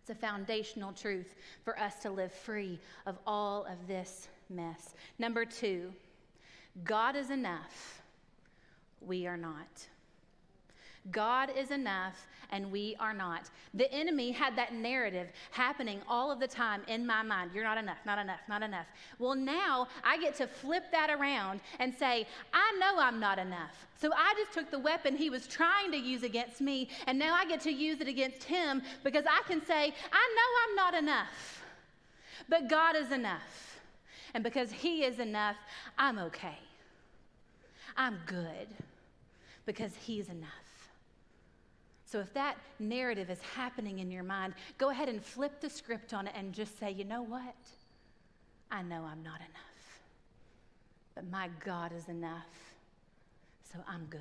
It's 0.00 0.10
a 0.10 0.14
foundational 0.14 0.92
truth 0.92 1.34
for 1.64 1.78
us 1.78 2.00
to 2.00 2.10
live 2.10 2.32
free 2.32 2.78
of 3.06 3.16
all 3.26 3.64
of 3.64 3.86
this 3.88 4.28
mess. 4.50 4.94
Number 5.18 5.46
two, 5.46 5.90
God 6.84 7.16
is 7.16 7.30
enough. 7.30 8.02
We 9.00 9.26
are 9.26 9.38
not. 9.38 9.86
God 11.10 11.50
is 11.56 11.70
enough 11.70 12.26
and 12.50 12.70
we 12.70 12.96
are 13.00 13.14
not. 13.14 13.50
The 13.74 13.90
enemy 13.92 14.30
had 14.30 14.54
that 14.56 14.74
narrative 14.74 15.28
happening 15.50 16.00
all 16.06 16.30
of 16.30 16.38
the 16.38 16.46
time 16.46 16.82
in 16.86 17.06
my 17.06 17.22
mind. 17.22 17.50
You're 17.54 17.64
not 17.64 17.78
enough, 17.78 17.98
not 18.06 18.18
enough, 18.18 18.40
not 18.48 18.62
enough. 18.62 18.86
Well, 19.18 19.34
now 19.34 19.88
I 20.04 20.18
get 20.18 20.36
to 20.36 20.46
flip 20.46 20.84
that 20.92 21.10
around 21.10 21.60
and 21.80 21.94
say, 21.94 22.26
I 22.52 22.78
know 22.78 23.00
I'm 23.00 23.18
not 23.18 23.38
enough. 23.38 23.86
So 24.00 24.12
I 24.12 24.34
just 24.36 24.52
took 24.52 24.70
the 24.70 24.78
weapon 24.78 25.16
he 25.16 25.30
was 25.30 25.46
trying 25.46 25.90
to 25.92 25.98
use 25.98 26.22
against 26.22 26.60
me 26.60 26.88
and 27.06 27.18
now 27.18 27.34
I 27.34 27.46
get 27.46 27.60
to 27.62 27.72
use 27.72 28.00
it 28.00 28.08
against 28.08 28.44
him 28.44 28.82
because 29.02 29.24
I 29.26 29.42
can 29.48 29.64
say, 29.64 29.92
I 30.12 30.36
know 30.36 30.68
I'm 30.68 30.76
not 30.76 30.94
enough, 30.94 31.64
but 32.48 32.68
God 32.68 32.96
is 32.96 33.10
enough. 33.10 33.80
And 34.34 34.44
because 34.44 34.70
he 34.70 35.04
is 35.04 35.18
enough, 35.18 35.56
I'm 35.98 36.18
okay. 36.18 36.58
I'm 37.96 38.18
good 38.26 38.68
because 39.66 39.92
He's 39.94 40.28
enough. 40.28 40.48
So 42.12 42.20
if 42.20 42.34
that 42.34 42.58
narrative 42.78 43.30
is 43.30 43.40
happening 43.40 44.00
in 44.00 44.10
your 44.10 44.22
mind, 44.22 44.52
go 44.76 44.90
ahead 44.90 45.08
and 45.08 45.24
flip 45.24 45.62
the 45.62 45.70
script 45.70 46.12
on 46.12 46.26
it 46.26 46.34
and 46.36 46.52
just 46.52 46.78
say, 46.78 46.90
you 46.90 47.04
know 47.04 47.22
what? 47.22 47.54
I 48.70 48.82
know 48.82 49.02
I'm 49.10 49.22
not 49.22 49.38
enough, 49.38 50.02
but 51.14 51.30
my 51.30 51.48
God 51.64 51.90
is 51.96 52.10
enough, 52.10 52.74
so 53.72 53.78
I'm 53.88 54.04
good. 54.10 54.20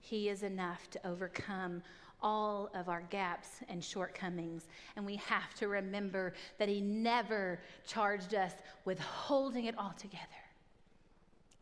He 0.00 0.30
is 0.30 0.42
enough 0.42 0.88
to 0.92 1.06
overcome 1.06 1.82
all 2.22 2.70
of 2.74 2.88
our 2.88 3.02
gaps 3.10 3.48
and 3.68 3.84
shortcomings. 3.84 4.66
And 4.96 5.04
we 5.04 5.16
have 5.16 5.52
to 5.56 5.68
remember 5.68 6.32
that 6.56 6.70
He 6.70 6.80
never 6.80 7.60
charged 7.86 8.34
us 8.34 8.52
with 8.86 8.98
holding 8.98 9.66
it 9.66 9.76
all 9.76 9.94
together. 9.98 10.24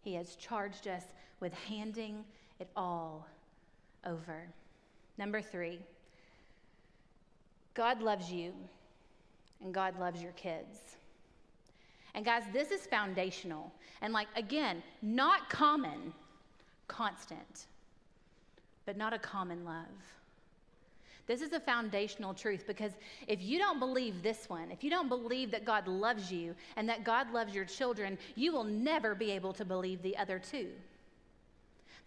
He 0.02 0.14
has 0.14 0.36
charged 0.36 0.86
us 0.86 1.02
with 1.40 1.52
handing 1.52 2.24
it 2.62 2.68
all 2.76 3.26
over. 4.06 4.48
Number 5.18 5.42
three, 5.42 5.80
God 7.74 8.00
loves 8.00 8.30
you 8.32 8.52
and 9.62 9.74
God 9.74 9.98
loves 9.98 10.22
your 10.22 10.32
kids. 10.32 10.96
And 12.14 12.24
guys, 12.24 12.44
this 12.52 12.70
is 12.70 12.86
foundational. 12.86 13.72
And 14.00 14.12
like, 14.12 14.28
again, 14.36 14.82
not 15.02 15.50
common, 15.50 16.12
constant, 16.88 17.66
but 18.86 18.96
not 18.96 19.12
a 19.12 19.18
common 19.18 19.64
love. 19.64 19.86
This 21.26 21.40
is 21.40 21.52
a 21.52 21.60
foundational 21.60 22.34
truth 22.34 22.64
because 22.66 22.92
if 23.26 23.40
you 23.40 23.58
don't 23.58 23.78
believe 23.78 24.22
this 24.22 24.48
one, 24.48 24.70
if 24.70 24.84
you 24.84 24.90
don't 24.90 25.08
believe 25.08 25.50
that 25.52 25.64
God 25.64 25.86
loves 25.86 26.32
you 26.32 26.54
and 26.76 26.88
that 26.88 27.04
God 27.04 27.32
loves 27.32 27.54
your 27.54 27.64
children, 27.64 28.18
you 28.34 28.52
will 28.52 28.64
never 28.64 29.14
be 29.14 29.30
able 29.30 29.52
to 29.54 29.64
believe 29.64 30.02
the 30.02 30.16
other 30.16 30.38
two. 30.38 30.68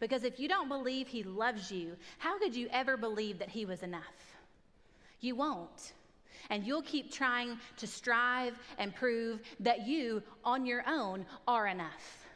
Because 0.06 0.24
if 0.24 0.40
you 0.40 0.48
don't 0.48 0.70
believe 0.70 1.08
He 1.08 1.24
loves 1.24 1.72
you, 1.72 1.96
how 2.20 2.38
could 2.38 2.56
you 2.56 2.68
ever 2.72 2.96
believe 2.96 3.40
that 3.40 3.50
He 3.50 3.66
was 3.66 3.82
enough? 3.82 4.04
You 5.20 5.36
won't. 5.36 5.94
And 6.52 6.64
you'll 6.64 6.84
keep 6.84 7.12
trying 7.12 7.58
to 7.78 7.88
strive 7.88 8.54
and 8.78 8.94
prove 8.94 9.42
that 9.62 9.88
you, 9.88 10.22
on 10.44 10.64
your 10.64 10.84
own, 10.88 11.26
are 11.48 11.66
enough. 11.66 12.28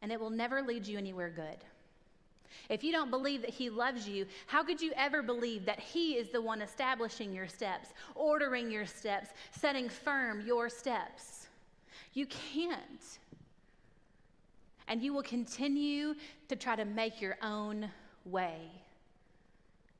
And 0.00 0.12
it 0.12 0.20
will 0.20 0.30
never 0.30 0.62
lead 0.62 0.86
you 0.86 0.96
anywhere 0.96 1.28
good. 1.28 1.58
If 2.68 2.84
you 2.84 2.92
don't 2.92 3.10
believe 3.10 3.40
that 3.40 3.50
He 3.50 3.68
loves 3.68 4.08
you, 4.08 4.26
how 4.46 4.62
could 4.62 4.80
you 4.80 4.92
ever 4.94 5.22
believe 5.24 5.66
that 5.66 5.80
He 5.80 6.12
is 6.12 6.28
the 6.28 6.40
one 6.40 6.62
establishing 6.62 7.32
your 7.32 7.48
steps, 7.48 7.88
ordering 8.14 8.70
your 8.70 8.86
steps, 8.86 9.30
setting 9.50 9.88
firm 9.88 10.46
your 10.46 10.68
steps? 10.68 11.48
You 12.12 12.26
can't. 12.26 13.18
And 14.88 15.02
you 15.02 15.12
will 15.12 15.22
continue 15.22 16.14
to 16.48 16.56
try 16.56 16.76
to 16.76 16.84
make 16.84 17.20
your 17.20 17.36
own 17.42 17.90
way. 18.24 18.70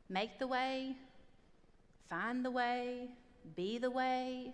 Make 0.08 0.38
the 0.38 0.46
way, 0.46 0.94
find 2.08 2.44
the 2.44 2.50
way, 2.50 3.08
be 3.56 3.78
the 3.78 3.90
way. 3.90 4.52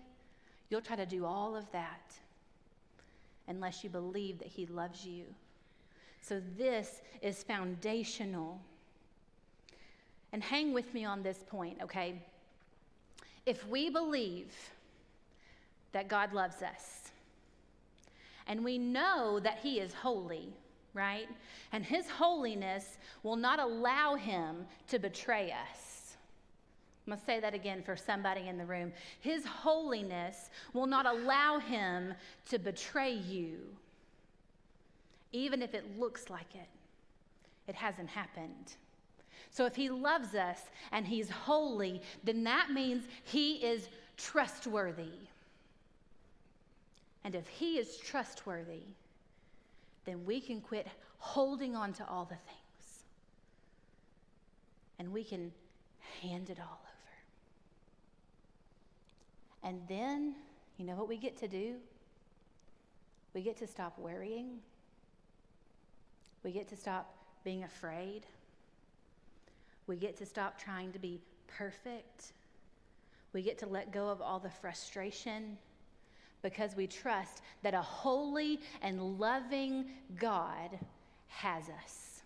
You'll 0.70 0.80
try 0.80 0.96
to 0.96 1.06
do 1.06 1.26
all 1.26 1.54
of 1.54 1.70
that 1.72 2.14
unless 3.48 3.84
you 3.84 3.90
believe 3.90 4.38
that 4.38 4.48
He 4.48 4.66
loves 4.66 5.04
you. 5.04 5.24
So, 6.22 6.40
this 6.56 7.02
is 7.20 7.42
foundational. 7.42 8.60
And 10.32 10.42
hang 10.42 10.72
with 10.72 10.94
me 10.94 11.04
on 11.04 11.22
this 11.22 11.44
point, 11.46 11.78
okay? 11.82 12.22
If 13.44 13.66
we 13.66 13.90
believe 13.90 14.54
that 15.92 16.08
God 16.08 16.32
loves 16.32 16.62
us, 16.62 17.01
and 18.46 18.64
we 18.64 18.78
know 18.78 19.40
that 19.40 19.58
He 19.62 19.80
is 19.80 19.92
holy, 19.92 20.52
right? 20.94 21.28
And 21.72 21.84
His 21.84 22.08
holiness 22.08 22.98
will 23.22 23.36
not 23.36 23.58
allow 23.58 24.14
Him 24.14 24.66
to 24.88 24.98
betray 24.98 25.52
us. 25.52 26.16
I'm 27.06 27.10
going 27.10 27.18
to 27.18 27.26
say 27.26 27.40
that 27.40 27.54
again 27.54 27.82
for 27.82 27.96
somebody 27.96 28.46
in 28.46 28.58
the 28.58 28.64
room. 28.64 28.92
His 29.20 29.44
holiness 29.44 30.50
will 30.72 30.86
not 30.86 31.04
allow 31.04 31.58
Him 31.58 32.14
to 32.48 32.58
betray 32.58 33.12
you 33.12 33.58
even 35.32 35.62
if 35.62 35.74
it 35.74 35.98
looks 35.98 36.30
like 36.30 36.54
it. 36.54 36.68
It 37.66 37.74
hasn't 37.74 38.08
happened. 38.08 38.76
So 39.50 39.66
if 39.66 39.74
he 39.74 39.90
loves 39.90 40.34
us 40.34 40.60
and 40.92 41.06
he's 41.06 41.30
holy, 41.30 42.02
then 42.24 42.44
that 42.44 42.70
means 42.70 43.04
he 43.24 43.54
is 43.56 43.88
trustworthy. 44.16 45.12
And 47.24 47.34
if 47.34 47.46
he 47.48 47.78
is 47.78 47.96
trustworthy, 47.98 48.82
then 50.04 50.24
we 50.24 50.40
can 50.40 50.60
quit 50.60 50.86
holding 51.18 51.76
on 51.76 51.92
to 51.94 52.08
all 52.08 52.24
the 52.24 52.34
things 52.34 53.04
and 54.98 55.12
we 55.12 55.24
can 55.24 55.52
hand 56.20 56.50
it 56.50 56.58
all 56.58 56.80
over. 56.82 56.88
And 59.62 59.80
then, 59.88 60.34
you 60.76 60.84
know 60.84 60.94
what 60.94 61.08
we 61.08 61.16
get 61.16 61.38
to 61.38 61.48
do? 61.48 61.76
We 63.34 63.42
get 63.42 63.56
to 63.58 63.66
stop 63.66 63.98
worrying 63.98 64.58
we 66.42 66.50
get 66.50 66.68
to 66.68 66.76
stop 66.76 67.14
being 67.44 67.64
afraid. 67.64 68.22
We 69.86 69.96
get 69.96 70.16
to 70.18 70.26
stop 70.26 70.58
trying 70.58 70.92
to 70.92 70.98
be 70.98 71.20
perfect. 71.46 72.32
We 73.32 73.42
get 73.42 73.58
to 73.58 73.66
let 73.66 73.92
go 73.92 74.08
of 74.08 74.20
all 74.20 74.38
the 74.38 74.50
frustration 74.50 75.56
because 76.42 76.74
we 76.76 76.86
trust 76.86 77.42
that 77.62 77.74
a 77.74 77.80
holy 77.80 78.60
and 78.82 79.18
loving 79.18 79.86
God 80.18 80.78
has 81.28 81.64
us. 81.82 82.22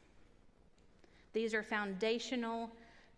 These 1.32 1.52
are 1.54 1.62
foundational 1.62 2.70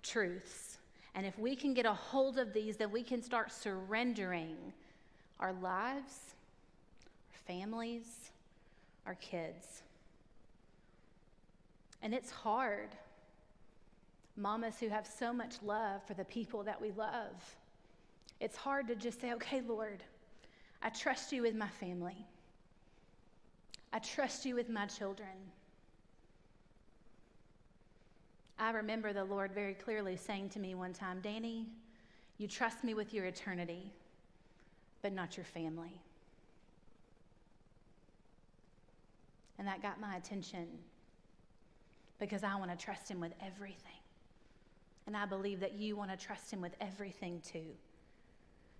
truths. 0.03 0.79
And 1.15 1.25
if 1.25 1.39
we 1.39 1.57
can 1.57 1.73
get 1.73 1.87
a 1.87 1.93
hold 1.93 2.39
of 2.39 2.53
these, 2.53 2.77
then 2.77 2.91
we 2.91 3.03
can 3.03 3.23
start 3.23 3.53
surrendering 3.53 4.57
our 5.41 5.53
lives, 5.53 6.35
our 7.33 7.39
families, 7.47 8.31
our 9.07 9.15
kids. 9.15 9.83
And 12.03 12.15
it's 12.15 12.31
hard. 12.31 12.91
Mamas 14.37 14.79
who 14.79 14.89
have 14.89 15.07
so 15.07 15.33
much 15.33 15.55
love 15.65 16.03
for 16.07 16.15
the 16.15 16.25
people 16.25 16.63
that 16.65 16.81
we 16.81 16.93
love. 16.93 17.57
It's 18.41 18.57
hard 18.57 18.87
to 18.89 18.95
just 18.95 19.21
say, 19.21 19.33
okay, 19.33 19.61
Lord, 19.67 20.05
I 20.83 20.91
trust 20.91 21.33
you 21.33 21.43
with 21.43 21.55
my 21.55 21.69
family. 21.69 22.27
I 23.93 23.99
trust 23.99 24.45
you 24.45 24.55
with 24.55 24.69
my 24.69 24.87
children. 24.87 25.29
I 28.59 28.71
remember 28.73 29.13
the 29.13 29.25
Lord 29.25 29.53
very 29.53 29.75
clearly 29.75 30.17
saying 30.17 30.51
to 30.51 30.59
me 30.59 30.75
one 30.75 30.93
time, 30.93 31.21
Danny, 31.23 31.67
you 32.39 32.49
trust 32.49 32.85
me 32.85 32.95
with 32.95 33.15
your 33.15 33.25
eternity, 33.25 33.93
but 35.03 35.13
not 35.13 35.37
your 35.37 35.45
family. 35.45 36.01
And 39.59 39.67
that 39.67 39.83
got 39.83 40.01
my 40.01 40.17
attention 40.17 40.67
because 42.19 42.45
I 42.45 42.55
want 42.57 42.71
to 42.71 42.77
trust 42.77 43.09
Him 43.09 43.21
with 43.21 43.33
everything. 43.45 44.01
And 45.07 45.17
I 45.17 45.25
believe 45.25 45.61
that 45.61 45.75
you 45.75 45.97
want 45.97 46.11
to 46.11 46.17
trust 46.17 46.53
Him 46.53 46.61
with 46.61 46.75
everything 46.81 47.41
too. 47.41 47.75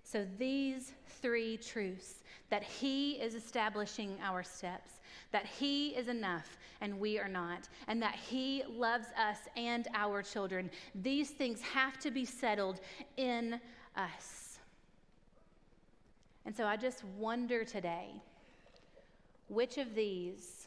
So, 0.05 0.27
these 0.39 0.93
three 1.21 1.59
truths 1.59 2.23
that 2.51 2.63
He 2.63 3.13
is 3.13 3.35
establishing 3.35 4.17
our 4.23 4.43
steps, 4.43 5.01
that 5.33 5.47
He 5.47 5.89
is 5.91 6.09
enough 6.09 6.57
and 6.81 6.99
we 6.99 7.19
are 7.19 7.29
not, 7.29 7.69
and 7.89 8.01
that 8.03 8.15
He 8.15 8.63
loves 8.69 9.09
us 9.19 9.39
and 9.57 9.87
our 9.95 10.23
children, 10.23 10.71
these 10.95 11.31
things 11.31 11.61
have 11.61 11.99
to 11.99 12.11
be 12.11 12.25
settled 12.25 12.81
in 13.17 13.61
us. 13.97 14.59
And 16.47 16.57
so, 16.57 16.65
I 16.65 16.77
just 16.77 17.05
wonder 17.19 17.65
today 17.65 18.09
which 19.49 19.79
of 19.79 19.95
these 19.95 20.67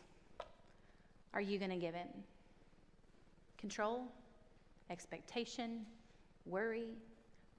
are 1.34 1.42
you 1.42 1.58
going 1.58 1.72
to 1.72 1.78
give 1.78 1.96
in? 1.96 2.08
Control, 3.58 4.06
expectation, 4.90 5.86
worry, 6.46 6.90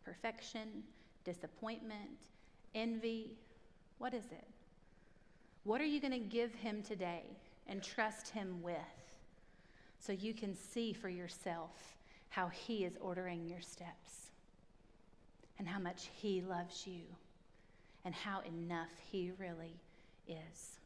perfection, 0.05 0.83
disappointment, 1.25 2.11
envy. 2.75 3.37
What 3.99 4.15
is 4.15 4.25
it? 4.27 4.47
What 5.65 5.81
are 5.81 5.87
you 5.87 6.01
going 6.01 6.13
to 6.13 6.19
give 6.19 6.53
him 6.55 6.83
today 6.83 7.23
and 7.69 7.83
trust 7.83 8.31
him 8.31 8.63
with 8.63 8.77
so 9.99 10.13
you 10.13 10.35
can 10.35 10.55
see 10.55 10.93
for 10.93 11.09
yourself 11.09 11.97
how 12.31 12.49
he 12.49 12.85
is 12.85 12.97
ordering 13.01 13.47
your 13.47 13.61
steps 13.61 14.31
and 15.59 15.69
how 15.69 15.79
much 15.79 16.09
he 16.15 16.41
loves 16.41 16.87
you 16.87 17.03
and 18.05 18.15
how 18.15 18.41
enough 18.41 18.91
he 19.11 19.31
really 19.39 19.77
is? 20.27 20.81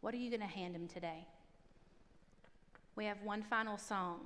What 0.00 0.14
are 0.14 0.18
you 0.18 0.30
going 0.30 0.40
to 0.40 0.46
hand 0.46 0.74
him 0.74 0.88
today? 0.88 1.26
We 2.94 3.04
have 3.04 3.22
one 3.22 3.42
final 3.42 3.76
song. 3.76 4.20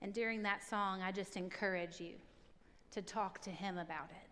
And 0.00 0.12
during 0.14 0.42
that 0.44 0.62
song, 0.62 1.02
I 1.02 1.10
just 1.10 1.36
encourage 1.36 2.00
you 2.00 2.12
to 2.92 3.02
talk 3.02 3.40
to 3.42 3.50
Him 3.50 3.78
about 3.78 4.10
it 4.10 4.27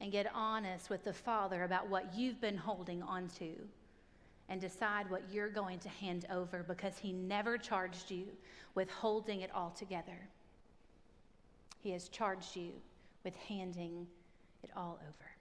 and 0.00 0.12
get 0.12 0.26
honest 0.34 0.90
with 0.90 1.04
the 1.04 1.12
Father 1.12 1.64
about 1.64 1.88
what 1.88 2.14
you've 2.14 2.40
been 2.40 2.56
holding 2.56 3.02
on 3.02 3.28
to 3.38 3.52
and 4.48 4.60
decide 4.60 5.10
what 5.10 5.22
you're 5.32 5.48
going 5.48 5.78
to 5.80 5.88
hand 5.88 6.26
over 6.30 6.62
because 6.62 6.98
He 6.98 7.12
never 7.12 7.58
charged 7.58 8.10
you 8.10 8.26
with 8.74 8.90
holding 8.90 9.40
it 9.40 9.50
all 9.54 9.70
together. 9.70 10.28
He 11.82 11.90
has 11.92 12.08
charged 12.08 12.56
you 12.56 12.72
with 13.24 13.34
handing 13.48 14.06
it 14.62 14.70
all 14.76 14.98
over. 15.02 15.35